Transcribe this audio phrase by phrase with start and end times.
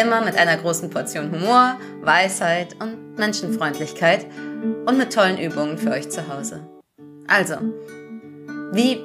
[0.00, 4.26] Immer mit einer großen Portion Humor, Weisheit und Menschenfreundlichkeit
[4.86, 6.68] und mit tollen Übungen für euch zu Hause.
[7.26, 7.56] Also,
[8.72, 9.02] wie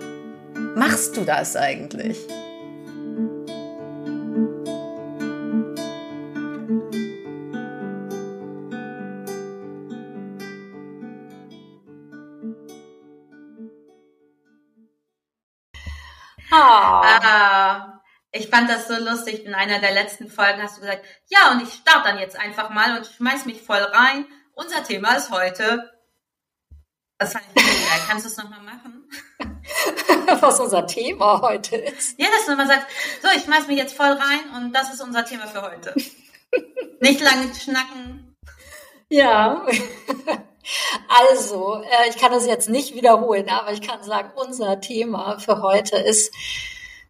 [0.75, 2.19] machst du das eigentlich?
[16.51, 17.92] Ah,
[18.33, 19.45] ich fand das so lustig.
[19.45, 22.71] In einer der letzten Folgen hast du gesagt, ja, und ich starte dann jetzt einfach
[22.71, 24.25] mal und schmeiß mich voll rein.
[24.53, 25.91] Unser Thema ist heute.
[27.19, 28.01] Das fand ich mega geil.
[28.07, 29.07] Kannst du es nochmal machen?
[30.41, 32.19] Was unser Thema heute ist.
[32.19, 32.87] Ja, dass du nochmal sagst,
[33.21, 35.93] so, ich schmeiß mich jetzt voll rein und das ist unser Thema für heute.
[37.01, 38.35] Nicht lange schnacken.
[39.09, 39.65] Ja.
[41.09, 45.61] Also, äh, ich kann das jetzt nicht wiederholen, aber ich kann sagen, unser Thema für
[45.61, 46.33] heute ist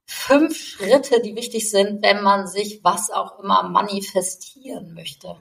[0.05, 5.37] fünf Schritte, die wichtig sind, wenn man sich was auch immer manifestieren möchte.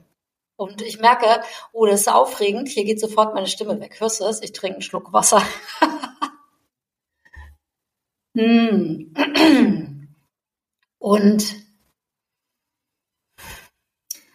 [0.57, 2.69] Und ich merke, oh, das ist aufregend.
[2.69, 3.99] Hier geht sofort meine Stimme weg.
[3.99, 4.43] Hörst du es?
[4.43, 5.43] Ich trinke einen Schluck Wasser.
[8.37, 9.13] hm.
[10.99, 11.63] Und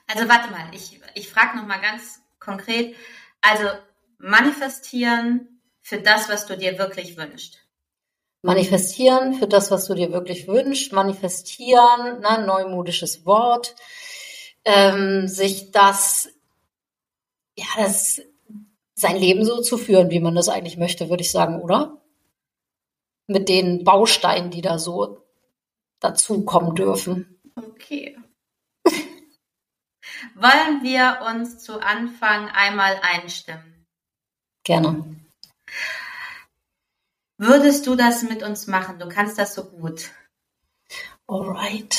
[0.08, 2.96] also warte mal, ich, ich frage noch mal ganz konkret.
[3.42, 3.68] Also
[4.18, 7.67] manifestieren für das, was du dir wirklich wünschst.
[8.44, 10.94] Manifestieren für das, was du dir wirklich wünschst.
[10.94, 13.76] Manifestieren, ne, neumodisches Wort.
[14.64, 16.30] Ähm, sich das,
[17.56, 18.22] ja, das,
[18.94, 22.02] sein Leben so zu führen, wie man das eigentlich möchte, würde ich sagen, oder?
[23.28, 25.24] Mit den Bausteinen, die da so
[26.00, 27.40] dazukommen dürfen.
[27.56, 28.18] Okay.
[30.36, 33.86] Wollen wir uns zu Anfang einmal einstimmen?
[34.64, 35.18] Gerne.
[37.40, 38.98] Würdest du das mit uns machen?
[38.98, 40.10] Du kannst das so gut.
[41.28, 41.96] Alright.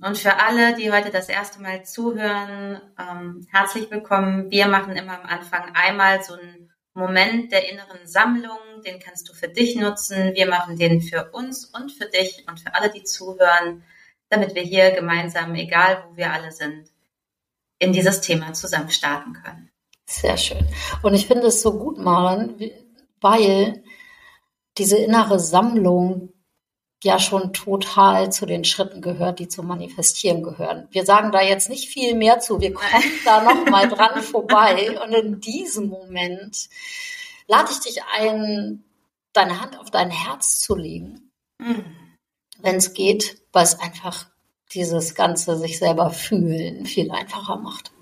[0.00, 4.50] Und für alle, die heute das erste Mal zuhören, ähm, herzlich willkommen.
[4.50, 8.56] Wir machen immer am Anfang einmal so einen Moment der inneren Sammlung.
[8.82, 10.32] Den kannst du für dich nutzen.
[10.32, 13.84] Wir machen den für uns und für dich und für alle, die zuhören,
[14.30, 16.90] damit wir hier gemeinsam, egal wo wir alle sind,
[17.78, 19.70] in dieses Thema zusammen starten können.
[20.06, 20.66] Sehr schön.
[21.02, 22.58] Und ich finde es so gut, Maren,
[23.20, 23.84] weil
[24.78, 26.32] diese innere Sammlung
[27.02, 30.86] ja schon total zu den Schritten gehört, die zum Manifestieren gehören.
[30.90, 32.60] Wir sagen da jetzt nicht viel mehr zu.
[32.60, 34.98] Wir kommen da noch mal dran vorbei.
[35.00, 36.68] Und in diesem Moment
[37.46, 38.84] lade ich dich ein,
[39.32, 41.84] deine Hand auf dein Herz zu legen, mhm.
[42.58, 44.26] wenn es geht, weil es einfach
[44.72, 47.92] dieses ganze sich selber fühlen viel einfacher macht.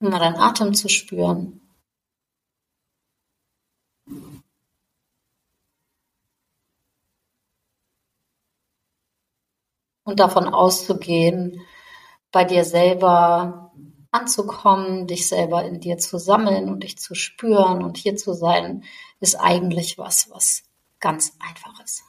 [0.00, 1.61] Mal deinen Atem zu spüren.
[10.04, 11.62] Und davon auszugehen,
[12.32, 13.72] bei dir selber
[14.10, 18.84] anzukommen, dich selber in dir zu sammeln und dich zu spüren und hier zu sein,
[19.20, 20.64] ist eigentlich was, was
[21.00, 22.02] ganz einfach ist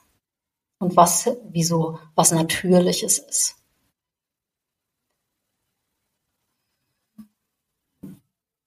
[0.80, 3.56] und was wie so was Natürliches ist.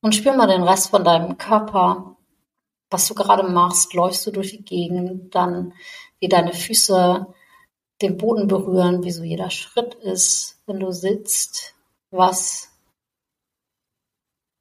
[0.01, 2.17] Und spür mal den Rest von deinem Körper,
[2.91, 3.93] was du gerade machst.
[3.93, 5.75] Läufst du durch die Gegend, dann
[6.21, 7.35] wie deine Füße
[8.03, 11.75] den Boden berühren, wie so jeder Schritt ist, wenn du sitzt.
[12.11, 12.71] Was,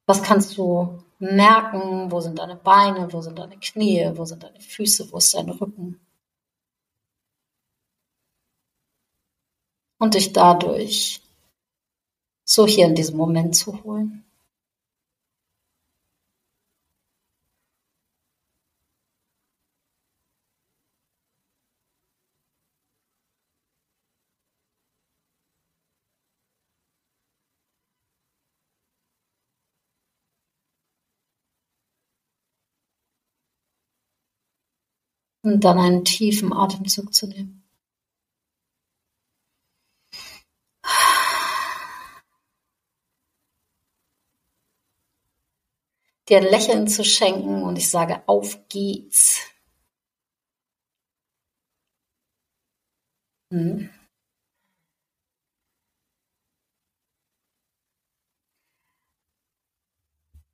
[0.06, 2.10] was kannst du merken?
[2.10, 3.12] Wo sind deine Beine?
[3.12, 4.10] Wo sind deine Knie?
[4.14, 5.10] Wo sind deine Füße?
[5.12, 6.00] Wo ist dein Rücken?
[9.98, 11.22] und dich dadurch
[12.44, 14.24] so hier in diesem Moment zu holen.
[35.46, 37.62] und dann einen tiefen Atemzug zu nehmen.
[46.28, 49.40] Dir ein Lächeln zu schenken und ich sage, auf geht's.
[53.52, 53.88] Hm.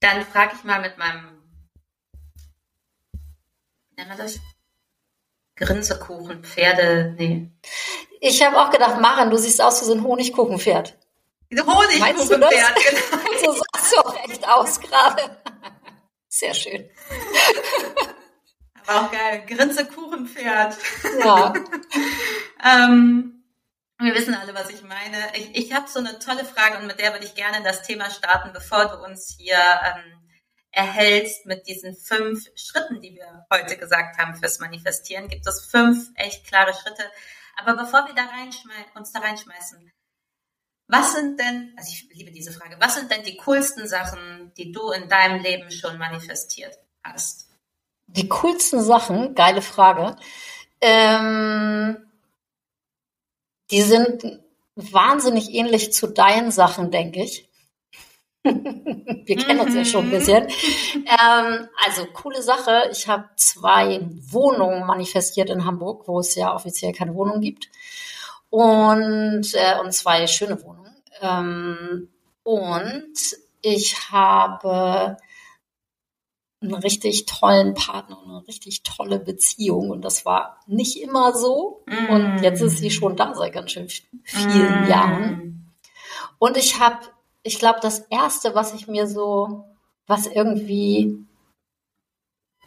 [0.00, 1.42] Dann frage ich mal mit meinem,
[3.96, 4.38] nennt man das?
[5.62, 7.50] Grinsekuchen, Pferde, nee.
[8.20, 10.96] Ich habe auch gedacht, Maren, du siehst aus wie so ein Honigkuchenpferd.
[11.52, 12.76] Honigkuchenpferd,
[13.40, 13.52] genau.
[13.52, 15.38] so sahst du auch echt aus gerade.
[16.28, 16.88] Sehr schön.
[18.86, 19.44] Aber auch geil.
[19.46, 20.76] Grinsekuchenpferd.
[21.20, 21.52] Ja.
[22.64, 23.44] ähm,
[23.98, 25.36] wir wissen alle, was ich meine.
[25.36, 28.10] Ich, ich habe so eine tolle Frage und mit der würde ich gerne das Thema
[28.10, 30.21] starten, bevor du uns hier ähm,
[30.72, 35.28] erhältst mit diesen fünf Schritten, die wir heute gesagt haben fürs Manifestieren.
[35.28, 37.04] Gibt es fünf echt klare Schritte.
[37.56, 38.28] Aber bevor wir da
[38.94, 39.92] uns da reinschmeißen,
[40.88, 44.72] was sind denn, also ich liebe diese Frage, was sind denn die coolsten Sachen, die
[44.72, 47.48] du in deinem Leben schon manifestiert hast?
[48.06, 50.16] Die coolsten Sachen, geile Frage.
[50.80, 52.10] Ähm,
[53.70, 54.40] die sind
[54.74, 57.48] wahnsinnig ähnlich zu deinen Sachen, denke ich.
[58.44, 60.46] Wir kennen uns ja schon ein bisschen.
[60.94, 62.88] Ähm, also coole Sache.
[62.90, 64.00] Ich habe zwei
[64.30, 67.68] Wohnungen manifestiert in Hamburg, wo es ja offiziell keine Wohnung gibt.
[68.50, 70.94] Und, äh, und zwei schöne Wohnungen.
[71.20, 72.08] Ähm,
[72.42, 73.14] und
[73.62, 75.16] ich habe
[76.60, 79.90] einen richtig tollen Partner und eine richtig tolle Beziehung.
[79.90, 81.84] Und das war nicht immer so.
[81.86, 82.12] Mm.
[82.12, 84.88] Und jetzt ist sie schon da seit ganz schön vielen mm.
[84.88, 85.72] Jahren.
[86.38, 86.98] Und ich habe,
[87.42, 89.64] ich glaube, das Erste, was ich mir so,
[90.06, 91.26] was irgendwie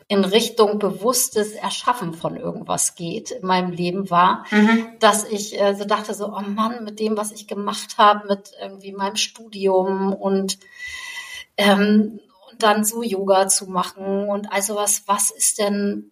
[0.08, 4.88] in Richtung bewusstes Erschaffen von irgendwas geht in meinem Leben war, mhm.
[5.00, 8.52] dass ich äh, so dachte so, oh Mann, mit dem, was ich gemacht habe, mit
[8.62, 10.60] irgendwie meinem Studium und
[11.58, 12.20] ähm,
[12.60, 16.12] dann so Yoga zu machen und also was, was ist denn,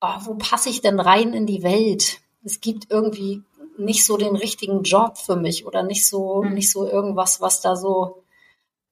[0.00, 2.20] oh, wo passe ich denn rein in die Welt?
[2.44, 3.42] Es gibt irgendwie
[3.84, 6.54] nicht so den richtigen Job für mich oder nicht so, mhm.
[6.54, 8.24] nicht so irgendwas, was da so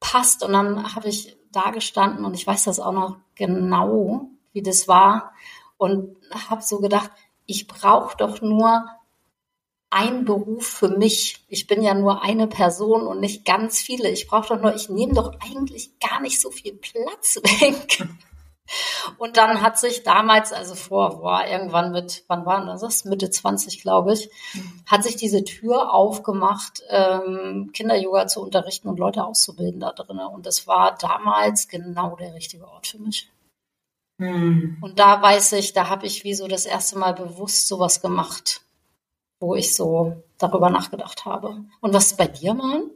[0.00, 0.42] passt.
[0.42, 4.88] Und dann habe ich da gestanden und ich weiß das auch noch genau, wie das
[4.88, 5.32] war
[5.76, 6.16] und
[6.50, 7.10] habe so gedacht,
[7.46, 8.84] ich brauche doch nur
[9.90, 11.44] ein Beruf für mich.
[11.48, 14.08] Ich bin ja nur eine Person und nicht ganz viele.
[14.08, 18.06] Ich brauche doch nur, ich nehme doch eigentlich gar nicht so viel Platz weg.
[19.18, 23.04] Und dann hat sich damals, also vor, war irgendwann mit, wann war das?
[23.04, 24.30] Mitte 20, glaube ich,
[24.86, 30.26] hat sich diese Tür aufgemacht, ähm, Kinder-Yoga zu unterrichten und Leute auszubilden da drinnen.
[30.26, 33.30] Und das war damals genau der richtige Ort für mich.
[34.18, 34.78] Hm.
[34.80, 38.60] Und da weiß ich, da habe ich wie so das erste Mal bewusst sowas gemacht
[39.40, 41.64] wo ich so darüber nachgedacht habe.
[41.80, 42.90] Und was ist bei dir, Mann?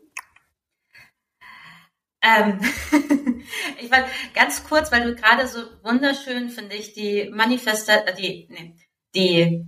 [2.24, 2.58] Ähm,
[3.80, 8.48] ich war ganz kurz, weil du gerade so wunderschön, finde ich, die Manifeste, äh, die,
[8.50, 8.74] nee,
[9.14, 9.66] die,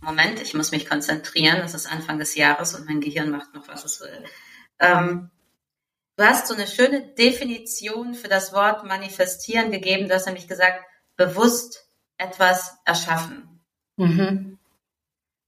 [0.00, 3.68] Moment, ich muss mich konzentrieren, das ist Anfang des Jahres und mein Gehirn macht noch,
[3.68, 4.24] was es will.
[4.78, 5.30] Ähm,
[6.16, 10.08] du hast so eine schöne Definition für das Wort manifestieren gegeben.
[10.08, 10.82] Du hast nämlich gesagt,
[11.16, 13.60] bewusst etwas erschaffen.
[13.96, 14.59] Mhm.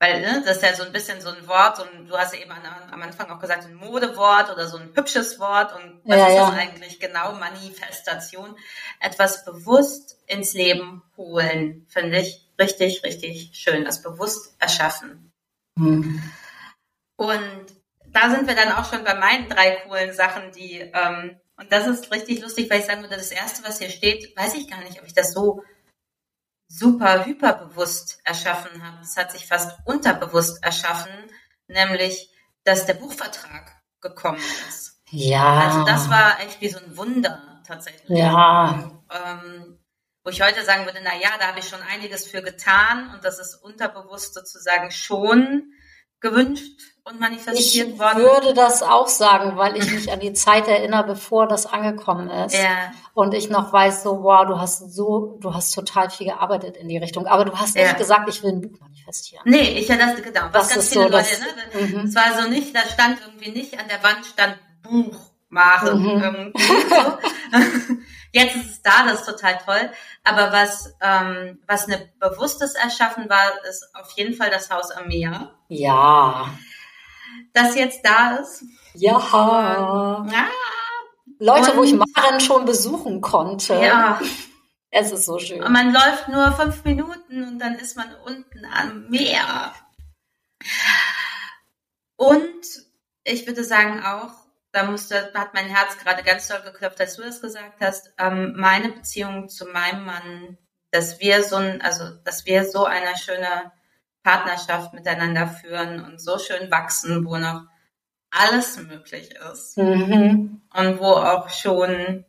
[0.02, 2.40] Weil ne, das ist ja so ein bisschen so ein Wort und du hast ja
[2.40, 2.60] eben an,
[2.90, 5.72] am Anfang auch gesagt, ein Modewort oder so ein hübsches Wort.
[5.76, 7.34] Und was ja, ist das eigentlich genau?
[7.34, 8.56] Manifestation.
[8.98, 13.84] Etwas bewusst ins Leben holen, finde ich richtig, richtig schön.
[13.84, 15.32] Das bewusst erschaffen.
[15.76, 16.20] Mhm.
[17.14, 17.66] Und
[18.06, 21.86] da sind wir dann auch schon bei meinen drei coolen Sachen, die, ähm, und das
[21.86, 24.80] ist richtig lustig, weil ich sagen würde, das erste, was hier steht, weiß ich gar
[24.80, 25.62] nicht, ob ich das so
[26.72, 29.02] super hyperbewusst erschaffen habe.
[29.02, 31.12] Es hat sich fast unterbewusst erschaffen,
[31.68, 32.30] nämlich,
[32.64, 35.00] dass der Buchvertrag gekommen ist.
[35.10, 35.60] Ja.
[35.60, 38.18] Also das war echt wie so ein Wunder tatsächlich.
[38.18, 38.90] Ja.
[39.10, 39.78] Ähm,
[40.24, 43.24] wo ich heute sagen würde, na ja, da habe ich schon einiges für getan und
[43.24, 45.72] das ist unterbewusst sozusagen schon
[46.22, 48.18] gewünscht und manifestiert ich worden.
[48.18, 52.30] Ich würde das auch sagen, weil ich mich an die Zeit erinnere, bevor das angekommen
[52.30, 52.54] ist.
[52.54, 52.92] Ja.
[53.12, 56.88] Und ich noch weiß so, wow, du hast so, du hast total viel gearbeitet in
[56.88, 57.26] die Richtung.
[57.26, 57.82] Aber du hast ja.
[57.82, 59.42] nicht gesagt, ich will ein Buch manifestieren.
[59.46, 60.46] Nee, ich hätte das genau.
[60.52, 61.86] Was das ganz viele so, Leute, das, ne?
[61.86, 62.06] Mhm.
[62.06, 65.16] Es war so nicht, da stand irgendwie nicht an der Wand stand Buch
[65.48, 66.02] machen.
[66.02, 66.22] Mhm.
[66.22, 67.18] Irgendwie so.
[68.32, 69.90] Jetzt ist es da, das ist total toll.
[70.24, 75.08] Aber was, ähm, was eine bewusstes Erschaffen war, ist auf jeden Fall das Haus am
[75.08, 75.54] Meer.
[75.68, 76.48] Ja.
[77.52, 78.64] Das jetzt da ist.
[78.94, 79.16] Ja.
[79.16, 80.32] Und.
[81.38, 83.74] Leute, und, wo ich Maren schon besuchen konnte.
[83.74, 84.20] Ja.
[84.90, 85.62] Es ist so schön.
[85.62, 89.72] Und man läuft nur fünf Minuten und dann ist man unten am Meer.
[92.16, 92.64] Und
[93.24, 94.41] ich würde sagen auch,
[94.72, 98.54] da musste, hat mein Herz gerade ganz doll geklopft, als du das gesagt hast, ähm,
[98.56, 100.58] meine Beziehung zu meinem Mann,
[100.90, 103.72] dass wir so ein, also, dass wir so eine schöne
[104.22, 107.64] Partnerschaft miteinander führen und so schön wachsen, wo noch
[108.30, 109.76] alles möglich ist.
[109.76, 110.62] Mhm.
[110.72, 112.24] Und wo auch schon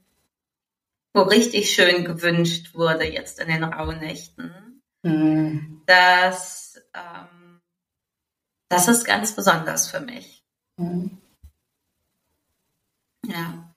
[1.14, 4.82] wo richtig schön gewünscht wurde jetzt in den Rauhnächten.
[5.04, 5.84] Mhm.
[5.86, 7.62] Das, ähm,
[8.70, 10.44] das ist ganz besonders für mich.
[10.78, 11.22] Mhm.
[13.28, 13.74] Ja.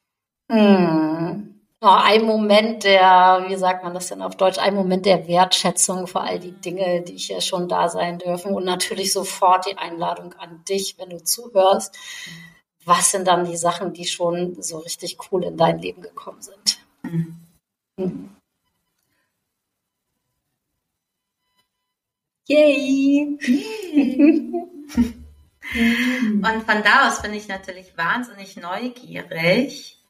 [0.48, 1.60] Mhm.
[1.82, 6.06] Oh, ein Moment der, wie sagt man das denn auf Deutsch, ein Moment der Wertschätzung
[6.06, 10.34] für all die Dinge, die hier schon da sein dürfen und natürlich sofort die Einladung
[10.34, 11.96] an dich, wenn du zuhörst.
[12.84, 16.78] Was sind dann die Sachen, die schon so richtig cool in dein Leben gekommen sind?
[17.02, 17.36] Mhm.
[17.98, 18.30] Mhm.
[22.48, 23.38] Yay!
[25.76, 30.02] Und von da aus bin ich natürlich wahnsinnig neugierig,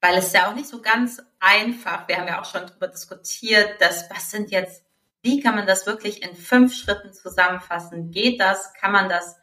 [0.00, 3.80] weil es ja auch nicht so ganz einfach, wir haben ja auch schon darüber diskutiert,
[3.80, 4.84] dass was sind jetzt,
[5.22, 8.10] wie kann man das wirklich in fünf Schritten zusammenfassen?
[8.10, 8.72] Geht das?
[8.74, 9.36] Kann man das?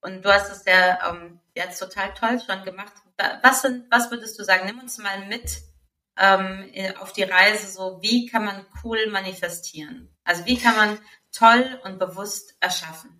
[0.00, 2.92] Und du hast es ja ähm, jetzt total toll schon gemacht.
[3.42, 4.66] Was sind, was würdest du sagen?
[4.66, 5.60] Nimm uns mal mit
[6.16, 10.14] ähm, auf die Reise, so wie kann man cool manifestieren?
[10.24, 10.98] Also wie kann man
[11.32, 13.17] toll und bewusst erschaffen?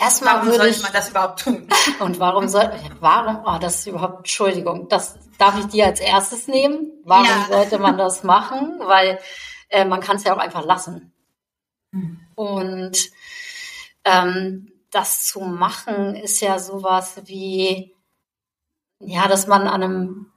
[0.00, 1.68] Erstmal warum würde ich, man das überhaupt tun?
[1.98, 6.46] Und warum soll, warum, oh, das ist überhaupt, Entschuldigung, das darf ich dir als erstes
[6.46, 6.92] nehmen.
[7.04, 7.46] Warum ja.
[7.48, 8.78] sollte man das machen?
[8.78, 9.18] Weil
[9.68, 11.12] äh, man kann es ja auch einfach lassen.
[11.92, 12.20] Hm.
[12.36, 13.10] Und
[14.04, 17.96] ähm, das zu machen ist ja sowas wie,
[19.00, 20.32] ja, dass man an einem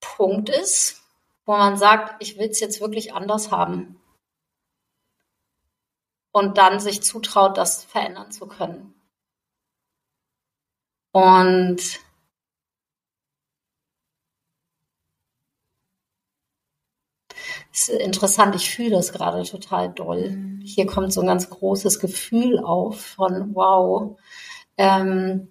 [0.00, 1.02] Punkt ist,
[1.46, 3.99] wo man sagt, ich will es jetzt wirklich anders haben
[6.32, 8.94] und dann sich zutraut, das verändern zu können.
[11.12, 12.00] Und
[17.72, 20.30] es ist interessant, ich fühle das gerade total doll.
[20.30, 20.60] Mhm.
[20.64, 24.18] Hier kommt so ein ganz großes Gefühl auf von wow.
[24.76, 25.48] Ähm,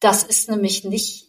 [0.00, 1.28] das ist nämlich nicht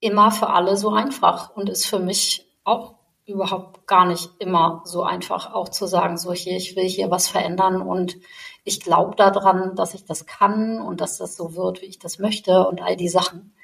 [0.00, 2.97] immer für alle so einfach und ist für mich auch
[3.28, 7.28] überhaupt gar nicht immer so einfach, auch zu sagen, so hier, ich will hier was
[7.28, 8.16] verändern und
[8.64, 12.18] ich glaube daran, dass ich das kann und dass das so wird, wie ich das
[12.18, 13.54] möchte und all die Sachen.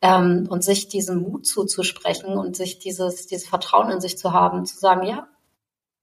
[0.00, 4.66] Ähm, und sich diesen Mut zuzusprechen und sich dieses, dieses Vertrauen in sich zu haben,
[4.66, 5.28] zu sagen, ja,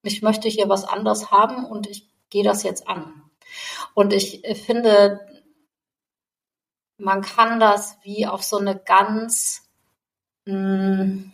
[0.04, 3.24] ich möchte hier was anders haben und ich gehe das jetzt an.
[3.94, 5.20] Und ich finde,
[6.98, 9.70] man kann das wie auf so eine ganz
[10.46, 11.32] mh, hm,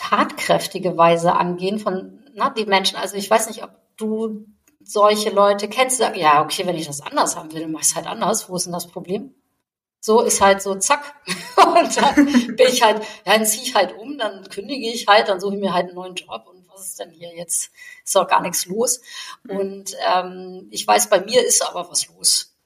[0.00, 2.96] tatkräftige Weise angehen von na, die Menschen.
[2.96, 4.46] Also ich weiß nicht, ob du
[4.82, 7.80] solche Leute kennst, die sagen, ja, okay, wenn ich das anders haben will, dann mach
[7.80, 8.48] ich es halt anders.
[8.48, 9.34] Wo ist denn das Problem?
[10.00, 11.14] So ist halt so, zack.
[11.56, 12.24] Und dann
[12.56, 15.54] bin ich halt, ja, dann ziehe ich halt um, dann kündige ich halt, dann suche
[15.54, 17.70] ich mir halt einen neuen Job und was ist denn hier jetzt?
[18.02, 19.02] Ist doch gar nichts los.
[19.46, 22.56] Und ähm, ich weiß, bei mir ist aber was los.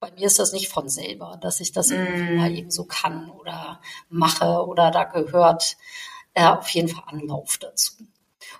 [0.00, 2.36] Bei mir ist das nicht von selber, dass ich das mm.
[2.36, 5.76] mal eben so kann oder mache oder da gehört
[6.38, 7.94] äh, auf jeden Fall Anlauf dazu.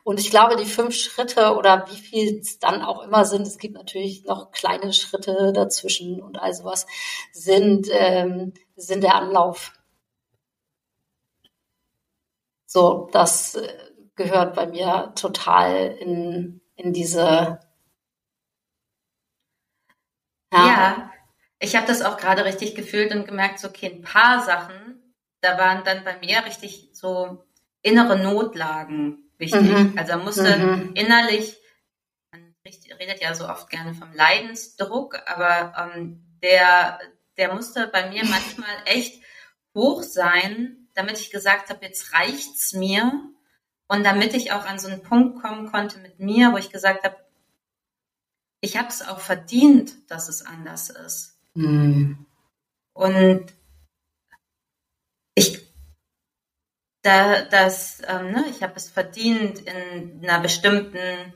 [0.02, 3.58] Und ich glaube, die fünf Schritte oder wie viel es dann auch immer sind, es
[3.58, 6.86] gibt natürlich noch kleine Schritte dazwischen und all sowas,
[7.32, 9.72] sind, ähm, sind der Anlauf.
[12.66, 13.68] So, das äh,
[14.16, 17.60] gehört bei mir total in, in diese.
[20.52, 21.12] Ja, ja
[21.60, 25.58] ich habe das auch gerade richtig gefühlt und gemerkt, so, okay, ein paar Sachen, da
[25.58, 27.44] waren dann bei mir richtig so
[27.82, 29.62] innere Notlagen wichtig.
[29.62, 29.94] Mhm.
[29.96, 30.94] Also er musste mhm.
[30.94, 31.56] innerlich,
[32.32, 32.54] man
[32.98, 36.98] redet ja so oft gerne vom Leidensdruck, aber ähm, der,
[37.36, 39.22] der musste bei mir manchmal echt
[39.74, 43.12] hoch sein, damit ich gesagt habe, jetzt reicht's mir.
[43.90, 47.04] Und damit ich auch an so einen Punkt kommen konnte mit mir, wo ich gesagt
[47.04, 47.16] habe,
[48.60, 51.38] ich habe es auch verdient, dass es anders ist.
[51.54, 52.26] Mhm.
[52.92, 53.54] Und
[55.34, 55.67] ich
[57.08, 61.32] da, dass ähm, ne, ich habe es verdient, in einer bestimmten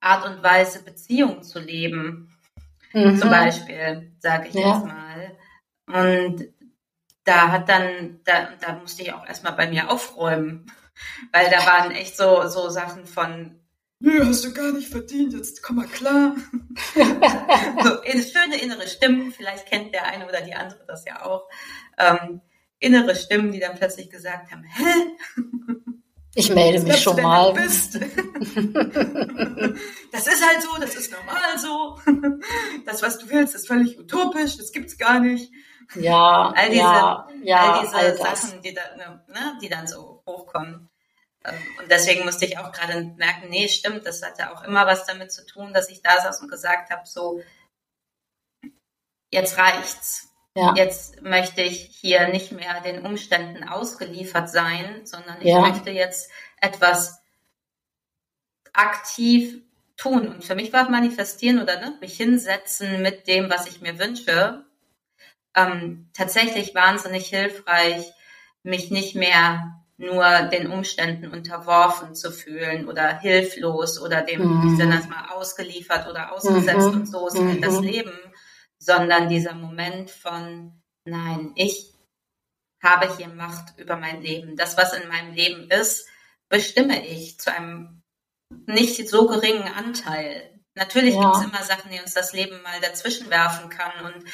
[0.00, 2.34] Art und Weise Beziehung zu leben.
[2.92, 3.18] Mhm.
[3.18, 4.74] Zum Beispiel, sage ich ja.
[4.74, 5.36] jetzt mal.
[5.86, 6.48] Und
[7.24, 10.72] da hat dann, da, da musste ich auch erstmal bei mir aufräumen.
[11.32, 13.56] Weil da waren echt so, so Sachen von,
[14.02, 16.34] Nö, hast du gar nicht verdient, jetzt komm mal klar.
[16.94, 21.46] so, schöne innere Stimmen, vielleicht kennt der eine oder die andere das ja auch.
[21.98, 22.40] Ähm,
[22.80, 24.84] innere Stimmen, die dann plötzlich gesagt haben, hä?
[26.34, 27.54] Ich melde mich schon mal.
[30.12, 32.00] Das ist halt so, das ist normal so.
[32.84, 35.52] Das, was du willst, ist völlig utopisch, das gibt's gar nicht.
[35.94, 39.86] Ja, all diese, ja, ja, all diese all Sachen, die, da, ne, ne, die dann
[39.86, 40.88] so hochkommen.
[41.44, 45.06] Ähm, und deswegen musste ich auch gerade merken, nee, stimmt, das hatte auch immer was
[45.06, 47.42] damit zu tun, dass ich da saß und gesagt habe, so,
[49.30, 50.29] jetzt reicht's.
[50.54, 50.74] Ja.
[50.76, 55.60] Jetzt möchte ich hier nicht mehr den Umständen ausgeliefert sein, sondern ich ja.
[55.60, 56.30] möchte jetzt
[56.60, 57.20] etwas
[58.72, 59.62] aktiv
[59.96, 60.28] tun.
[60.28, 64.64] Und für mich war manifestieren oder ne, mich hinsetzen mit dem, was ich mir wünsche,
[65.54, 68.12] ähm, tatsächlich wahnsinnig hilfreich,
[68.62, 74.72] mich nicht mehr nur den Umständen unterworfen zu fühlen oder hilflos oder dem, mhm.
[74.72, 77.00] ich das mal, ausgeliefert oder ausgesetzt mhm.
[77.00, 77.86] und so ist halt das mhm.
[77.86, 78.12] Leben,
[78.80, 81.94] sondern dieser Moment von, nein, ich
[82.82, 84.56] habe hier Macht über mein Leben.
[84.56, 86.08] Das, was in meinem Leben ist,
[86.48, 88.02] bestimme ich zu einem
[88.66, 90.58] nicht so geringen Anteil.
[90.74, 91.20] Natürlich ja.
[91.20, 94.24] gibt es immer Sachen, die uns das Leben mal dazwischen werfen kann und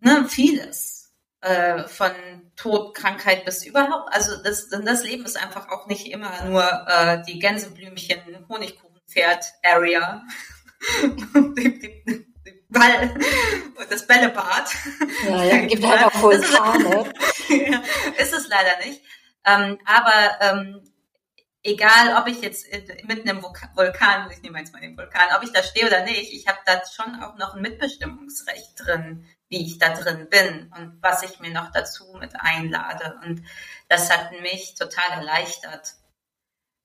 [0.00, 2.10] ne, vieles äh, von
[2.56, 4.12] Tod, Krankheit bis überhaupt.
[4.12, 10.24] Also das, das Leben ist einfach auch nicht immer nur äh, die Gänseblümchen, Honigkuchenpferd-Area.
[12.68, 13.14] Ball,
[13.88, 14.70] das Bällebad.
[15.28, 17.12] Ja, ja, gibt halt auch Vulkane.
[17.48, 17.82] ja,
[18.18, 19.02] ist es leider nicht.
[19.44, 20.82] Ähm, aber ähm,
[21.62, 22.66] egal, ob ich jetzt
[23.04, 26.32] mitten im Vulkan, ich nehme jetzt mal den Vulkan, ob ich da stehe oder nicht,
[26.32, 30.98] ich habe da schon auch noch ein Mitbestimmungsrecht drin, wie ich da drin bin und
[31.00, 33.18] was ich mir noch dazu mit einlade.
[33.24, 33.42] Und
[33.88, 35.94] das hat mich total erleichtert.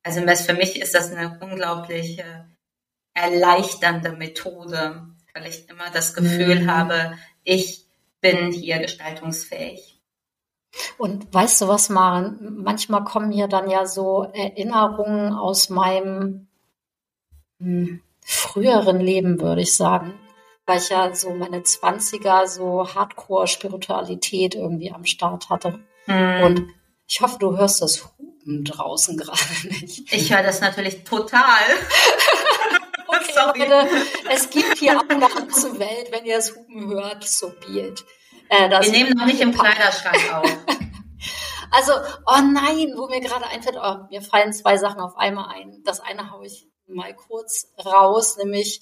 [0.03, 2.23] Also für mich ist das eine unglaublich
[3.13, 6.71] erleichternde Methode, weil ich immer das Gefühl mhm.
[6.71, 7.85] habe, ich
[8.21, 9.99] bin hier gestaltungsfähig.
[10.97, 12.61] Und weißt du was, Maren?
[12.63, 16.47] Manchmal kommen mir dann ja so Erinnerungen aus meinem
[17.59, 20.13] hm, früheren Leben, würde ich sagen.
[20.65, 25.79] Weil ich ja so meine Zwanziger so Hardcore-Spiritualität irgendwie am Start hatte.
[26.05, 26.43] Mhm.
[26.43, 26.67] Und
[27.07, 30.13] ich hoffe, du hörst das Hupen draußen gerade nicht.
[30.13, 31.41] Ich höre das natürlich total.
[33.37, 33.89] okay, Leute,
[34.29, 38.05] es gibt hier auch eine ganze Welt, wenn ihr das Hupen hört, so be it.
[38.49, 40.43] Äh, Wir nehmen noch nicht im Kleiderschrank auf.
[41.71, 41.93] also,
[42.25, 45.81] oh nein, wo mir gerade einfällt, oh, mir fallen zwei Sachen auf einmal ein.
[45.85, 48.81] Das eine haue ich mal kurz raus, nämlich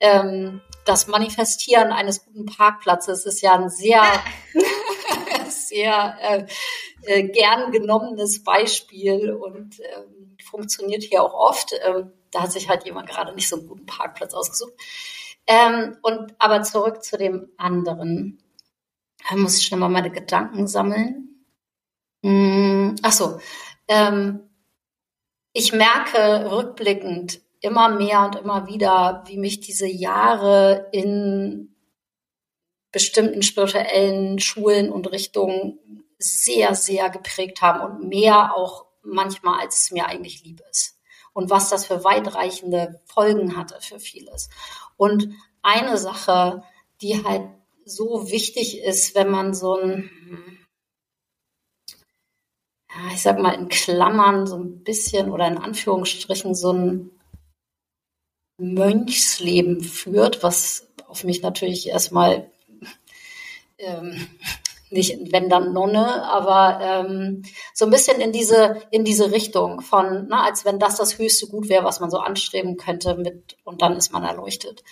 [0.00, 4.02] ähm, das Manifestieren eines guten Parkplatzes ist ja ein sehr,
[5.48, 6.46] sehr äh,
[7.06, 11.72] äh, gern genommenes Beispiel und ähm, funktioniert hier auch oft.
[11.84, 14.72] Ähm, da hat sich halt jemand gerade nicht so einen guten Parkplatz ausgesucht.
[15.46, 18.42] Ähm, und aber zurück zu dem anderen.
[19.28, 21.46] Da muss ich schnell mal meine Gedanken sammeln.
[22.22, 23.38] Hm, ach so.
[23.88, 24.48] Ähm,
[25.52, 31.74] ich merke rückblickend immer mehr und immer wieder, wie mich diese Jahre in
[32.92, 35.78] bestimmten spirituellen Schulen und Richtungen
[36.18, 40.98] sehr, sehr geprägt haben und mehr auch manchmal, als es mir eigentlich lieb ist.
[41.32, 44.48] Und was das für weitreichende Folgen hatte für vieles.
[44.96, 46.62] Und eine Sache,
[47.00, 47.48] die halt
[47.84, 50.10] so wichtig ist, wenn man so ein,
[52.88, 57.10] ja, ich sag mal in Klammern so ein bisschen oder in Anführungsstrichen so ein
[58.58, 62.50] Mönchsleben führt, was auf mich natürlich erstmal
[63.78, 64.28] ähm,
[64.94, 67.42] nicht wenn dann Nonne, aber ähm,
[67.74, 71.48] so ein bisschen in diese in diese Richtung von, na, als wenn das das höchste
[71.48, 74.82] Gut wäre, was man so anstreben könnte mit und dann ist man erleuchtet,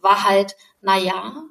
[0.00, 1.42] war halt, na ja,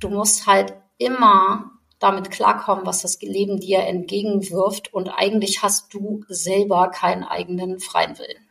[0.00, 6.24] du musst halt immer damit klarkommen, was das Leben dir entgegenwirft und eigentlich hast du
[6.28, 8.48] selber keinen eigenen freien Willen.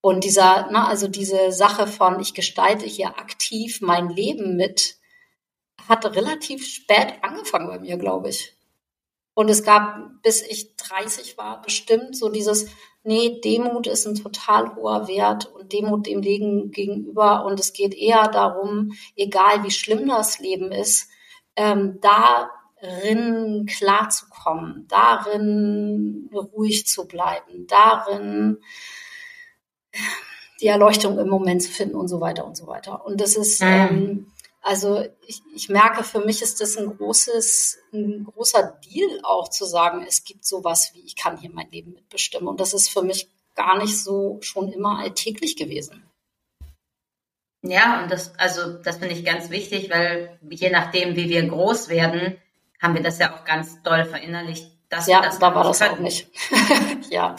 [0.00, 4.97] Und dieser, ne, also diese Sache von, ich gestalte hier aktiv mein Leben mit,
[5.88, 8.54] hat relativ spät angefangen bei mir, glaube ich.
[9.34, 12.66] Und es gab, bis ich 30 war, bestimmt so dieses,
[13.04, 17.44] nee, Demut ist ein total hoher Wert und Demut dem Leben gegenüber.
[17.44, 21.08] Und es geht eher darum, egal wie schlimm das Leben ist,
[21.54, 28.58] ähm, darin klarzukommen, darin ruhig zu bleiben, darin
[30.60, 33.04] die Erleuchtung im Moment zu finden und so weiter und so weiter.
[33.04, 33.68] Und das ist, mhm.
[33.68, 39.48] ähm, also ich, ich merke, für mich ist das ein großes, ein großer Deal auch
[39.48, 42.48] zu sagen, es gibt sowas wie, ich kann hier mein Leben mitbestimmen.
[42.48, 46.04] Und das ist für mich gar nicht so schon immer alltäglich gewesen.
[47.62, 51.88] Ja, und das, also das finde ich ganz wichtig, weil je nachdem, wie wir groß
[51.88, 52.36] werden,
[52.80, 54.70] haben wir das ja auch ganz doll verinnerlicht.
[54.88, 55.94] Dass ja, das da war das können.
[55.94, 56.28] auch nicht.
[57.10, 57.36] ja,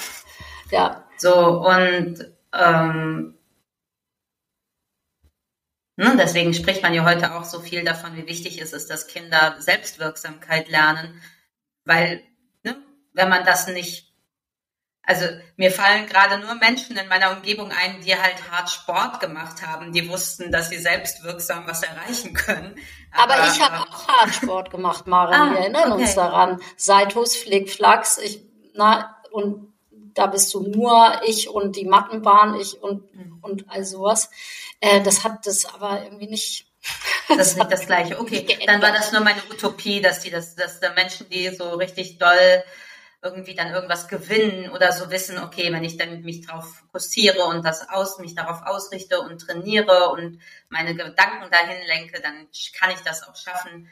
[0.71, 1.05] ja.
[1.17, 3.38] So, und ähm,
[5.99, 9.07] Ne, deswegen spricht man ja heute auch so viel davon, wie wichtig es ist, dass
[9.07, 11.21] Kinder Selbstwirksamkeit lernen,
[11.83, 12.23] weil
[12.63, 12.77] ne,
[13.11, 14.13] wenn man das nicht,
[15.03, 15.25] also
[15.57, 19.91] mir fallen gerade nur Menschen in meiner Umgebung ein, die halt hart Sport gemacht haben,
[19.91, 22.75] die wussten, dass sie selbst wirksam was erreichen können.
[23.11, 25.33] Aber, Aber ich habe äh, auch hart Sport gemacht, Maren.
[25.33, 26.03] Ah, wir erinnern okay.
[26.03, 26.61] uns daran.
[26.77, 28.41] Seitus, Flickflacks, ich,
[28.73, 29.73] na, und
[30.13, 33.39] da bist du nur ich und die Mattenbahn, ich und, mhm.
[33.41, 34.29] und all sowas.
[34.79, 36.65] Äh, das hat das aber irgendwie nicht.
[37.27, 38.17] Das ist nicht das Gleiche.
[38.19, 41.75] Okay, dann war das nur meine Utopie, dass die, dass, dass da Menschen, die so
[41.75, 42.63] richtig doll
[43.21, 47.65] irgendwie dann irgendwas gewinnen oder so wissen, okay, wenn ich dann mich darauf fokussiere und
[47.65, 52.47] das aus, mich darauf ausrichte und trainiere und meine Gedanken dahin lenke, dann
[52.79, 53.89] kann ich das auch schaffen.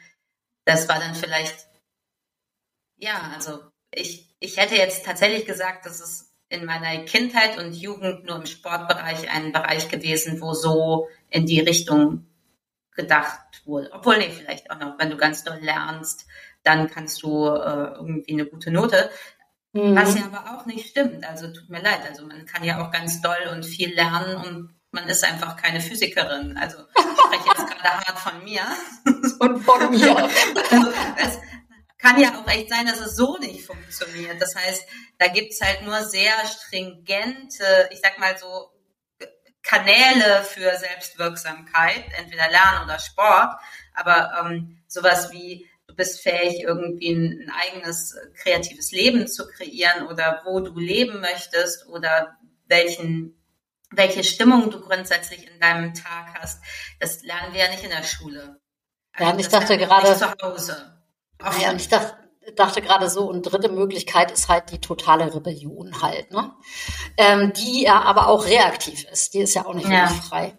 [0.64, 1.68] Das war dann vielleicht,
[2.96, 8.24] ja, also ich, ich hätte jetzt tatsächlich gesagt, das ist in meiner Kindheit und Jugend
[8.24, 12.26] nur im Sportbereich ein Bereich gewesen, wo so in die Richtung
[12.92, 13.90] gedacht wurde.
[13.92, 16.26] Obwohl, nee, vielleicht auch noch, wenn du ganz doll lernst,
[16.62, 19.10] dann kannst du äh, irgendwie eine gute Note.
[19.72, 19.94] Mhm.
[19.94, 21.26] Was ja aber auch nicht stimmt.
[21.28, 22.00] Also tut mir leid.
[22.08, 25.80] Also man kann ja auch ganz doll und viel lernen und man ist einfach keine
[25.80, 26.56] Physikerin.
[26.56, 28.62] Also ich spreche jetzt gerade hart von mir.
[29.38, 30.16] Und von mir.
[30.70, 31.38] Also, es
[32.12, 34.40] kann ja auch echt sein, dass es so nicht funktioniert.
[34.40, 34.82] Das heißt,
[35.18, 38.70] da gibt's halt nur sehr stringente, ich sag mal so,
[39.62, 43.54] Kanäle für Selbstwirksamkeit, entweder Lernen oder Sport.
[43.94, 50.06] Aber ähm, sowas wie du bist fähig, irgendwie ein, ein eigenes kreatives Leben zu kreieren
[50.06, 53.34] oder wo du leben möchtest oder welchen
[53.90, 56.62] welche Stimmung du grundsätzlich in deinem Tag hast.
[57.00, 58.60] Das lernen wir ja nicht in der Schule.
[59.12, 60.97] Also ja, ich dachte gerade zu Hause.
[61.60, 62.16] Ja, und ich dachte,
[62.54, 66.52] dachte gerade so, und dritte Möglichkeit ist halt die totale Rebellion halt, ne?
[67.16, 69.34] Ähm, die ja aber auch reaktiv ist.
[69.34, 70.08] Die ist ja auch nicht ja.
[70.08, 70.56] frei.